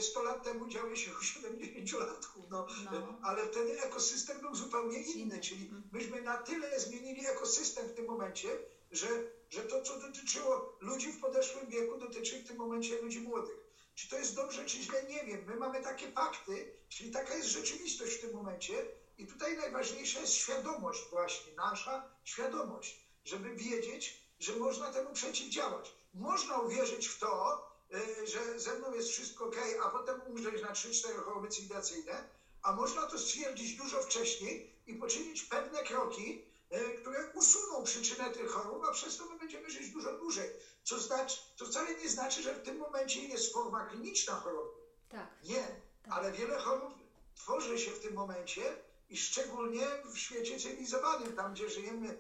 [0.01, 3.19] 100 e, lat temu działy się u 70-latków, no, no.
[3.23, 5.83] ale wtedy ekosystem był zupełnie inny, czyli mhm.
[5.93, 8.49] myśmy na tyle zmienili ekosystem w tym momencie,
[8.91, 9.07] że,
[9.51, 13.71] że to, co dotyczyło ludzi w podeszłym wieku, dotyczy w tym momencie ludzi młodych.
[13.95, 15.45] Czy to jest dobrze, czy źle, nie wiem.
[15.47, 18.87] My mamy takie fakty, czyli taka jest rzeczywistość w tym momencie
[19.19, 25.95] i tutaj najważniejsza jest świadomość właśnie, nasza świadomość, żeby wiedzieć, że można temu przeciwdziałać.
[26.15, 30.73] Można uwierzyć w to, E, że ze mną jest wszystko ok, a potem umrzeć na
[30.73, 32.29] 3-4 choroby cywilizacyjne,
[32.63, 38.51] a można to stwierdzić dużo wcześniej i poczynić pewne kroki, e, które usuną przyczynę tych
[38.51, 40.51] chorób, a przez to my będziemy żyć dużo dłużej.
[40.85, 44.71] Co znaczy, to wcale nie znaczy, że w tym momencie jest forma kliniczna choroby.
[45.09, 45.29] Tak.
[45.45, 46.13] Nie, tak.
[46.13, 46.95] ale wiele chorób
[47.35, 48.63] tworzy się w tym momencie
[49.09, 52.19] i szczególnie w świecie cywilizowanym, tam gdzie żyjemy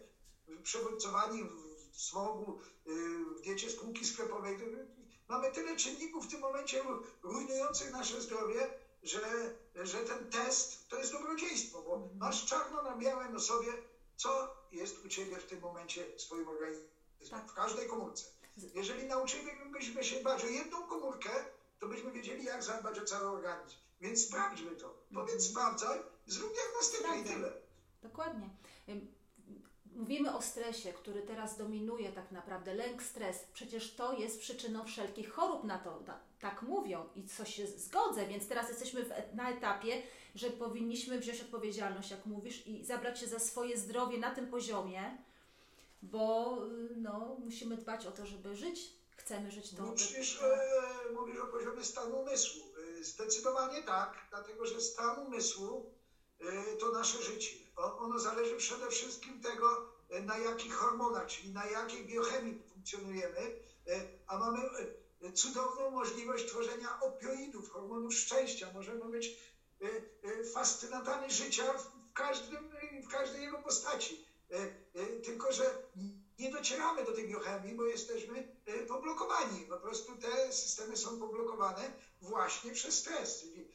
[0.63, 2.91] przewodnicowani w smogu, y,
[3.39, 4.59] w diecie spółki sklepowej,
[5.29, 6.83] Mamy tyle czynników w tym momencie
[7.23, 8.71] rujnujących nasze zdrowie,
[9.03, 9.21] że,
[9.75, 12.19] że ten test to jest dobrodziejstwo, bo mhm.
[12.19, 13.73] masz czarno na białym na sobie,
[14.17, 16.89] co jest u Ciebie w tym momencie w swoim organizmie,
[17.31, 17.51] tak.
[17.51, 18.25] w każdej komórce.
[18.75, 21.31] Jeżeli nauczylibyśmy się dbać o jedną komórkę,
[21.79, 23.77] to byśmy wiedzieli, jak zadbać o cały organizm.
[24.01, 24.95] Więc sprawdźmy to.
[25.15, 25.41] Powiedz, mhm.
[25.41, 27.53] sprawdzaj, zrób diagnostykę i tyle.
[28.03, 28.51] Dokładnie.
[29.97, 35.33] Mówimy o stresie, który teraz dominuje tak naprawdę, lęk, stres, przecież to jest przyczyną wszelkich
[35.33, 39.51] chorób na to, na, tak mówią i co się zgodzę, więc teraz jesteśmy w, na
[39.51, 40.03] etapie,
[40.35, 45.19] że powinniśmy wziąć odpowiedzialność, jak mówisz, i zabrać się za swoje zdrowie na tym poziomie,
[46.03, 49.73] bo y, no, musimy dbać o to, żeby żyć, chcemy żyć.
[49.73, 52.63] No przecież e, mówisz o poziomie stanu umysłu.
[53.01, 56.00] E, Zdecydowanie tak, dlatego że stan umysłu e,
[56.79, 57.57] to nasze życie.
[57.77, 63.53] Ono zależy przede wszystkim tego, e, na jakich hormonach, czyli na jakiej biochemii funkcjonujemy,
[63.87, 64.61] e, a mamy
[65.35, 68.71] cudowną możliwość tworzenia opioidów, hormonów szczęścia.
[68.75, 69.37] Możemy być
[70.55, 72.71] fascynatami życia w, każdym,
[73.03, 74.25] w każdej jego postaci.
[75.23, 75.83] Tylko, że
[76.39, 78.57] nie docieramy do tej biochemii, bo jesteśmy
[78.89, 79.61] poblokowani.
[79.61, 83.41] Po prostu te systemy są poblokowane właśnie przez stres.
[83.41, 83.69] Czyli.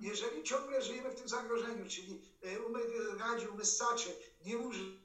[0.00, 2.88] Jeżeli ciągle żyjemy w tym zagrożeniu, czyli e, umysł
[3.18, 4.98] radzi, umysł saczy, nie używamy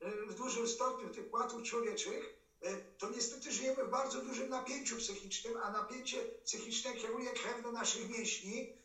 [0.00, 4.96] e, w dużym stopniu tych płatów człowieczych, e, to niestety żyjemy w bardzo dużym napięciu
[4.96, 8.80] psychicznym, a napięcie psychiczne kieruje krew do naszych mięśni.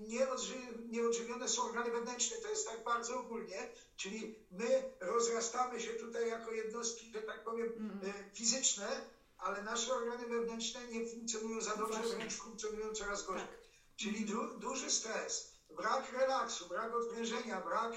[0.00, 6.28] Nieodży- Nieodżywione są organy wewnętrzne, to jest tak bardzo ogólnie, czyli my rozrastamy się tutaj
[6.28, 8.30] jako jednostki, że tak powiem, Mhm.
[8.34, 9.02] fizyczne,
[9.40, 13.46] ale nasze organy wewnętrzne nie funkcjonują za dobrze, wręcz funkcjonują coraz gorzej.
[13.46, 13.58] Tak.
[13.96, 17.92] Czyli du, duży stres, brak relaksu, brak odprężenia, brak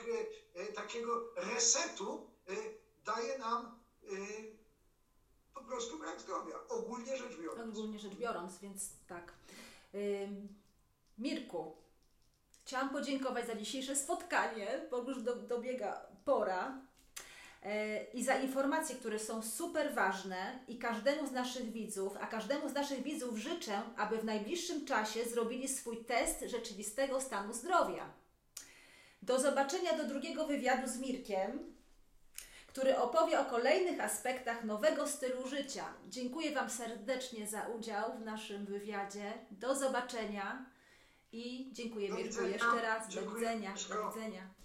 [0.53, 2.53] e, takiego resetu e,
[3.05, 4.15] daje nam e,
[5.53, 7.77] po prostu brak zdrowia, ogólnie rzecz biorąc.
[7.77, 9.33] Ogólnie rzecz biorąc, więc tak.
[11.17, 11.77] Mirku,
[12.65, 16.81] chciałam podziękować za dzisiejsze spotkanie, bo już do, dobiega pora.
[18.14, 22.74] I za informacje, które są super ważne i każdemu z naszych widzów, a każdemu z
[22.74, 28.14] naszych widzów życzę, aby w najbliższym czasie zrobili swój test rzeczywistego stanu zdrowia.
[29.22, 31.74] Do zobaczenia do drugiego wywiadu z Mirkiem,
[32.68, 35.86] który opowie o kolejnych aspektach nowego stylu życia.
[36.09, 39.34] Dziękuję Wam serdecznie za udział w naszym wywiadzie.
[39.51, 40.66] Do zobaczenia
[41.32, 42.53] i dziękuję Do Mirku widzenia.
[42.53, 43.07] jeszcze raz.
[43.07, 43.39] Do Dziękuję.
[43.39, 43.74] widzenia.
[43.89, 44.62] Do widzenia.